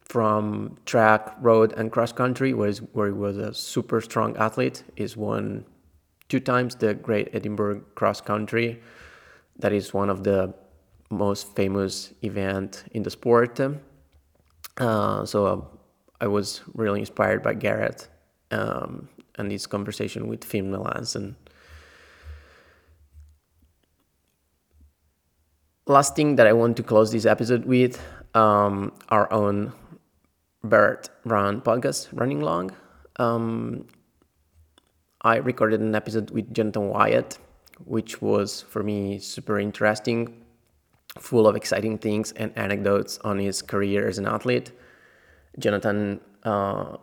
from 0.02 0.78
track, 0.86 1.36
road, 1.42 1.74
and 1.74 1.92
cross 1.92 2.12
country, 2.12 2.54
where, 2.54 2.72
where 2.94 3.08
he 3.08 3.14
was 3.14 3.38
a 3.38 3.54
super 3.54 4.00
strong 4.02 4.36
athlete. 4.38 4.84
is 4.96 5.18
won 5.18 5.66
two 6.30 6.40
times 6.40 6.76
the 6.76 6.94
Great 6.94 7.30
Edinburgh 7.34 7.82
Cross 7.96 8.22
Country. 8.22 8.82
That 9.60 9.74
is 9.74 9.94
one 9.94 10.10
of 10.10 10.24
the 10.24 10.54
most 11.10 11.56
famous 11.56 12.14
event 12.22 12.84
in 12.92 13.04
the 13.04 13.10
sport. 13.10 13.60
Uh, 14.78 15.26
so 15.26 15.46
uh, 15.46 15.62
I 16.22 16.28
was 16.28 16.62
really 16.74 17.00
inspired 17.00 17.42
by 17.42 17.54
Garrett 17.54 18.08
um, 18.52 19.10
and 19.36 19.52
this 19.52 19.66
conversation 19.68 20.28
with 20.28 20.44
Finn 20.44 20.72
Melanson. 20.72 21.36
Last 25.86 26.16
thing 26.16 26.36
that 26.36 26.48
I 26.48 26.54
want 26.54 26.76
to 26.78 26.84
close 26.84 27.12
this 27.12 27.26
episode 27.26 27.66
with 27.66 28.02
um, 28.34 28.92
our 29.10 29.32
own 29.32 29.72
Vert 30.64 31.10
Run 31.24 31.62
podcast, 31.62 32.10
Running 32.12 32.42
Long. 32.42 32.72
Um, 33.18 33.88
I 35.22 35.38
recorded 35.38 35.80
an 35.80 35.96
episode 35.96 36.32
with 36.32 36.54
Jonathan 36.54 36.90
Wyatt, 36.90 37.38
which 37.86 38.22
was 38.22 38.62
for 38.62 38.84
me 38.84 39.20
super 39.20 39.60
interesting, 39.60 40.44
full 41.20 41.48
of 41.48 41.56
exciting 41.56 41.98
things 41.98 42.32
and 42.34 42.52
anecdotes 42.58 43.18
on 43.20 43.40
his 43.40 43.62
career 43.62 44.08
as 44.08 44.18
an 44.18 44.28
athlete. 44.28 44.72
Jonathan 45.58 46.20
uh, 46.44 46.98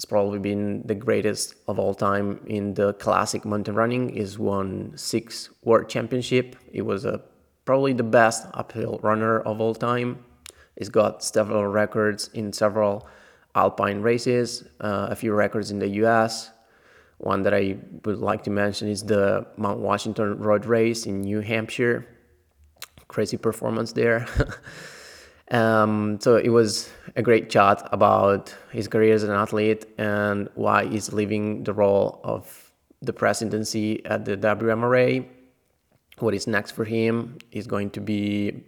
has 0.00 0.06
probably 0.06 0.38
been 0.38 0.80
the 0.86 0.94
greatest 0.94 1.56
of 1.68 1.78
all 1.78 1.92
time 1.92 2.40
in 2.46 2.72
the 2.72 2.94
classic 2.94 3.44
mountain 3.44 3.74
running. 3.74 4.08
He's 4.08 4.38
won 4.38 4.92
six 4.96 5.50
world 5.62 5.90
championship. 5.90 6.56
He 6.72 6.80
was 6.80 7.04
a 7.04 7.20
probably 7.66 7.92
the 7.92 8.02
best 8.02 8.46
uphill 8.54 8.98
runner 9.02 9.40
of 9.40 9.60
all 9.60 9.74
time. 9.74 10.24
He's 10.78 10.88
got 10.88 11.22
several 11.22 11.66
records 11.66 12.30
in 12.32 12.50
several 12.54 13.06
alpine 13.54 14.00
races, 14.00 14.64
uh, 14.80 15.08
a 15.10 15.14
few 15.14 15.34
records 15.34 15.70
in 15.70 15.78
the 15.78 15.88
US. 16.04 16.50
One 17.18 17.42
that 17.42 17.52
I 17.52 17.76
would 18.06 18.20
like 18.20 18.42
to 18.44 18.50
mention 18.50 18.88
is 18.88 19.02
the 19.02 19.46
Mount 19.58 19.80
Washington 19.80 20.38
Road 20.38 20.64
Race 20.64 21.04
in 21.04 21.20
New 21.20 21.40
Hampshire. 21.40 22.06
Crazy 23.06 23.36
performance 23.36 23.92
there. 23.92 24.26
um, 25.50 26.18
so 26.20 26.36
it 26.36 26.50
was 26.50 26.90
a 27.16 27.22
great 27.22 27.50
chat 27.50 27.86
about 27.92 28.54
his 28.70 28.88
career 28.88 29.14
as 29.14 29.22
an 29.22 29.30
athlete 29.30 29.86
and 29.98 30.48
why 30.54 30.86
he's 30.86 31.12
leaving 31.12 31.64
the 31.64 31.72
role 31.72 32.20
of 32.22 32.72
the 33.02 33.12
presidency 33.12 34.04
at 34.06 34.24
the 34.24 34.36
WMRA. 34.36 35.26
What 36.18 36.34
is 36.34 36.46
next 36.46 36.72
for 36.72 36.84
him? 36.84 37.38
He's 37.50 37.66
going 37.66 37.90
to 37.90 38.00
be 38.00 38.62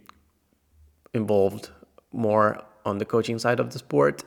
involved 1.13 1.69
more 2.11 2.63
on 2.85 2.97
the 2.97 3.05
coaching 3.05 3.39
side 3.39 3.59
of 3.59 3.71
the 3.71 3.79
sport. 3.79 4.23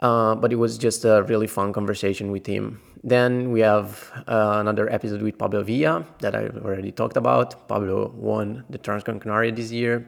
Uh, 0.00 0.34
but 0.34 0.52
it 0.52 0.56
was 0.56 0.78
just 0.78 1.04
a 1.04 1.22
really 1.24 1.46
fun 1.46 1.72
conversation 1.72 2.32
with 2.32 2.46
him. 2.46 2.80
Then 3.04 3.52
we 3.52 3.60
have 3.60 4.10
uh, 4.26 4.56
another 4.58 4.90
episode 4.92 5.22
with 5.22 5.38
Pablo 5.38 5.62
Villa 5.62 6.04
that 6.20 6.34
I 6.34 6.46
already 6.48 6.90
talked 6.92 7.16
about. 7.16 7.68
Pablo 7.68 8.10
won 8.10 8.64
the 8.70 8.78
Transgran 8.78 9.20
Canaria 9.20 9.52
this 9.52 9.70
year, 9.70 10.06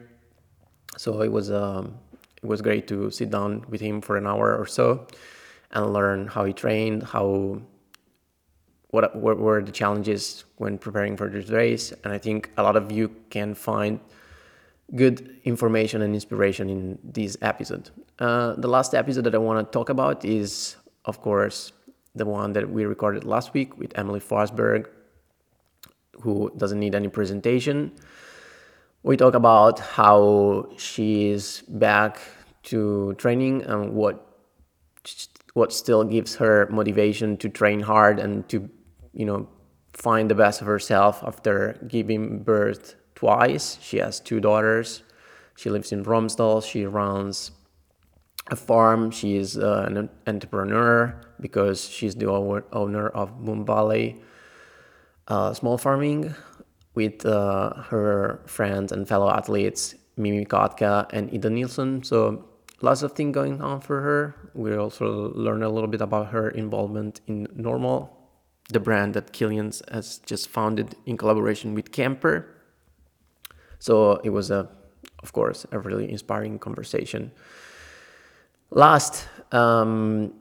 so 0.97 1.21
it 1.21 1.31
was 1.31 1.51
um, 1.51 1.97
it 2.41 2.47
was 2.47 2.61
great 2.61 2.87
to 2.87 3.09
sit 3.11 3.29
down 3.31 3.65
with 3.69 3.81
him 3.81 4.01
for 4.01 4.17
an 4.17 4.27
hour 4.27 4.55
or 4.55 4.65
so 4.65 5.07
and 5.71 5.93
learn 5.93 6.27
how 6.27 6.45
he 6.45 6.53
trained, 6.53 7.03
how 7.03 7.61
what, 8.91 9.15
what 9.15 9.37
were 9.37 9.61
the 9.61 9.71
challenges 9.71 10.45
when 10.57 10.77
preparing 10.77 11.17
for 11.17 11.27
this 11.27 11.49
race, 11.49 11.91
and 12.03 12.13
I 12.13 12.17
think 12.17 12.49
a 12.57 12.63
lot 12.63 12.75
of 12.75 12.91
you 12.91 13.13
can 13.29 13.53
find 13.53 13.99
good 14.95 15.37
information 15.43 16.01
and 16.01 16.13
inspiration 16.13 16.69
in 16.69 16.99
this 17.03 17.35
episode. 17.41 17.89
Uh, 18.19 18.53
the 18.53 18.67
last 18.67 18.93
episode 18.93 19.23
that 19.23 19.35
I 19.35 19.39
want 19.39 19.65
to 19.65 19.77
talk 19.77 19.89
about 19.89 20.23
is, 20.23 20.77
of 21.05 21.21
course, 21.21 21.73
the 22.13 22.25
one 22.25 22.53
that 22.53 22.69
we 22.69 22.85
recorded 22.85 23.23
last 23.25 23.53
week 23.53 23.77
with 23.77 23.91
Emelie 23.97 24.21
Forsberg, 24.21 24.85
who 26.21 26.51
doesn't 26.55 26.79
need 26.79 26.95
any 26.95 27.09
presentation. 27.09 27.91
We 29.05 29.17
talk 29.17 29.35
about 29.35 29.77
how 29.77 30.67
she 30.77 31.29
is 31.29 31.61
back 31.67 32.19
to 32.63 33.13
training 33.19 33.61
and 33.61 33.93
what 33.93 34.25
what 35.53 35.71
still 35.71 36.03
gives 36.03 36.33
her 36.37 36.67
motivation 36.71 37.37
to 37.37 37.47
train 37.47 37.81
hard 37.81 38.17
and 38.17 38.49
to 38.49 38.67
you 39.13 39.25
know 39.25 39.47
find 39.93 40.27
the 40.27 40.33
best 40.33 40.59
of 40.59 40.65
herself 40.65 41.23
after 41.23 41.77
giving 41.87 42.41
birth 42.41 42.95
twice. 43.13 43.77
She 43.79 43.97
has 43.97 44.19
two 44.19 44.39
daughters. 44.39 45.03
She 45.55 45.69
lives 45.69 45.91
in 45.91 46.03
Romsdal. 46.03 46.65
She 46.65 46.87
runs 46.87 47.51
a 48.47 48.55
farm. 48.55 49.11
She 49.11 49.37
is 49.37 49.55
uh, 49.55 49.85
an 49.87 50.09
entrepreneur 50.25 51.13
because 51.39 51.87
she's 51.87 52.15
the 52.15 52.25
owner 52.25 53.09
of 53.09 53.39
Moon 53.39 53.67
Valley 53.67 54.19
uh, 55.27 55.53
Small 55.53 55.77
Farming 55.77 56.33
with 56.95 57.25
uh, 57.25 57.73
her 57.73 58.41
friends 58.47 58.91
and 58.91 59.07
fellow 59.07 59.29
athletes 59.29 59.95
Mimmi 60.17 60.47
Kotka 60.47 61.07
and 61.11 61.31
Ida 61.33 61.49
Nilsson. 61.49 62.03
So 62.03 62.45
lots 62.81 63.01
of 63.03 63.11
things 63.11 63.33
going 63.33 63.61
on 63.61 63.81
for 63.81 64.01
her. 64.01 64.35
We 64.53 64.75
also 64.75 65.31
learn 65.33 65.63
a 65.63 65.69
little 65.69 65.89
bit 65.89 66.01
about 66.01 66.27
her 66.27 66.49
involvement 66.49 67.21
in 67.27 67.47
NNormal, 67.47 68.09
the 68.69 68.79
brand 68.79 69.13
that 69.13 69.33
Kilian 69.33 69.71
has 69.91 70.19
just 70.19 70.49
founded 70.49 70.95
in 71.05 71.17
collaboration 71.17 71.73
with 71.73 71.91
Camper. 71.91 72.47
So 73.79 74.21
it 74.23 74.29
was 74.29 74.49
a, 74.51 74.69
of 75.19 75.33
course, 75.33 75.65
a 75.71 75.79
really 75.79 76.09
inspiring 76.09 76.59
conversation. 76.59 77.31
Last, 78.71 79.27
um, 79.51 80.33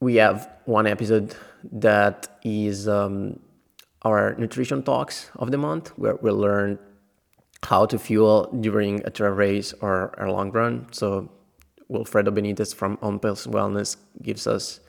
we 0.00 0.16
have 0.16 0.50
one 0.64 0.86
episode 0.86 1.36
that 1.72 2.38
is 2.42 2.88
um, 2.88 3.38
our 4.06 4.34
nutrition 4.38 4.82
talks 4.82 5.30
of 5.36 5.50
the 5.50 5.58
month, 5.58 5.88
where 5.96 6.16
we 6.22 6.30
learn 6.30 6.78
how 7.64 7.86
to 7.86 7.98
fuel 7.98 8.48
during 8.60 9.04
a 9.04 9.10
trail 9.10 9.32
race 9.32 9.74
or 9.80 10.14
a 10.18 10.30
long 10.30 10.50
run. 10.52 10.86
So 10.92 11.28
Wilfredo 11.90 12.30
Benitez 12.30 12.74
from 12.74 12.98
On 13.02 13.18
Pace 13.18 13.46
Wellness 13.46 13.96
gives 14.22 14.46
us 14.46 14.80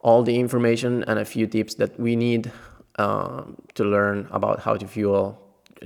all 0.00 0.22
the 0.22 0.38
information 0.38 1.04
and 1.04 1.18
a 1.18 1.24
few 1.24 1.46
tips 1.46 1.74
that 1.74 1.98
we 1.98 2.16
need 2.16 2.50
uh, 2.98 3.44
to 3.74 3.84
learn 3.84 4.28
about 4.30 4.60
how 4.60 4.76
to 4.76 4.86
fuel 4.86 5.40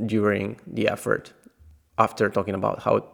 during 0.06 0.60
the 0.66 0.88
effort. 0.88 1.32
After 1.98 2.28
talking 2.28 2.54
about 2.54 2.82
how 2.82 3.06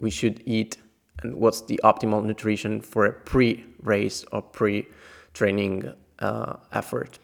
we 0.00 0.10
should 0.10 0.42
eat 0.46 0.76
and 1.22 1.34
what's 1.34 1.62
the 1.62 1.80
optimal 1.82 2.24
nutrition 2.24 2.80
for 2.80 3.06
a 3.06 3.12
pre-race 3.12 4.24
or 4.32 4.42
pre-training 4.42 5.92
uh, 6.18 6.56
effort. 6.72 7.18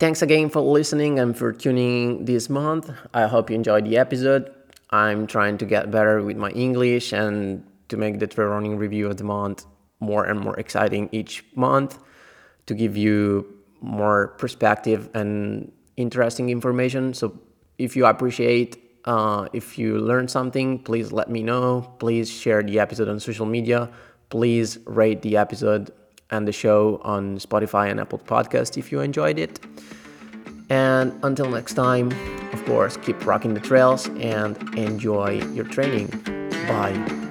Thanks 0.00 0.22
again 0.22 0.50
for 0.50 0.60
listening 0.60 1.20
and 1.20 1.38
for 1.38 1.52
tuning 1.52 2.24
this 2.24 2.50
month. 2.50 2.90
I 3.14 3.28
hope 3.28 3.48
you 3.48 3.54
enjoyed 3.54 3.84
the 3.84 3.96
episode. 3.96 4.52
I'm 4.90 5.28
trying 5.28 5.56
to 5.58 5.64
get 5.64 5.92
better 5.92 6.20
with 6.20 6.36
my 6.36 6.50
English 6.50 7.12
and 7.12 7.64
to 7.88 7.96
make 7.96 8.18
the 8.18 8.26
trail 8.26 8.48
running 8.48 8.76
review 8.76 9.06
of 9.06 9.18
the 9.18 9.24
month 9.24 9.66
more 10.00 10.24
and 10.24 10.40
more 10.40 10.58
exciting 10.58 11.08
each 11.12 11.44
month 11.54 11.98
to 12.66 12.74
give 12.74 12.96
you 12.96 13.46
more 13.80 14.34
perspective 14.38 15.10
and 15.14 15.70
interesting 15.96 16.50
information. 16.50 17.14
So 17.14 17.38
if 17.78 17.94
you 17.94 18.06
appreciate, 18.06 18.76
uh, 19.04 19.46
if 19.52 19.78
you 19.78 19.98
learn 19.98 20.26
something, 20.26 20.80
please 20.80 21.12
let 21.12 21.30
me 21.30 21.42
know. 21.44 21.94
Please 22.00 22.28
share 22.28 22.64
the 22.64 22.80
episode 22.80 23.08
on 23.08 23.20
social 23.20 23.46
media. 23.46 23.90
Please 24.28 24.78
rate 24.86 25.22
the 25.22 25.36
episode 25.36 25.92
and 26.30 26.46
the 26.48 26.52
show 26.52 27.00
on 27.04 27.38
Spotify 27.38 27.90
and 27.90 28.00
Apple 28.00 28.18
Podcast 28.18 28.76
if 28.76 28.90
you 28.92 29.00
enjoyed 29.00 29.38
it. 29.38 29.60
And 30.70 31.12
until 31.22 31.48
next 31.50 31.74
time, 31.74 32.12
of 32.52 32.64
course, 32.64 32.96
keep 32.98 33.24
rocking 33.26 33.54
the 33.54 33.60
trails 33.60 34.08
and 34.18 34.56
enjoy 34.78 35.42
your 35.52 35.66
training. 35.66 36.08
Bye. 36.66 37.23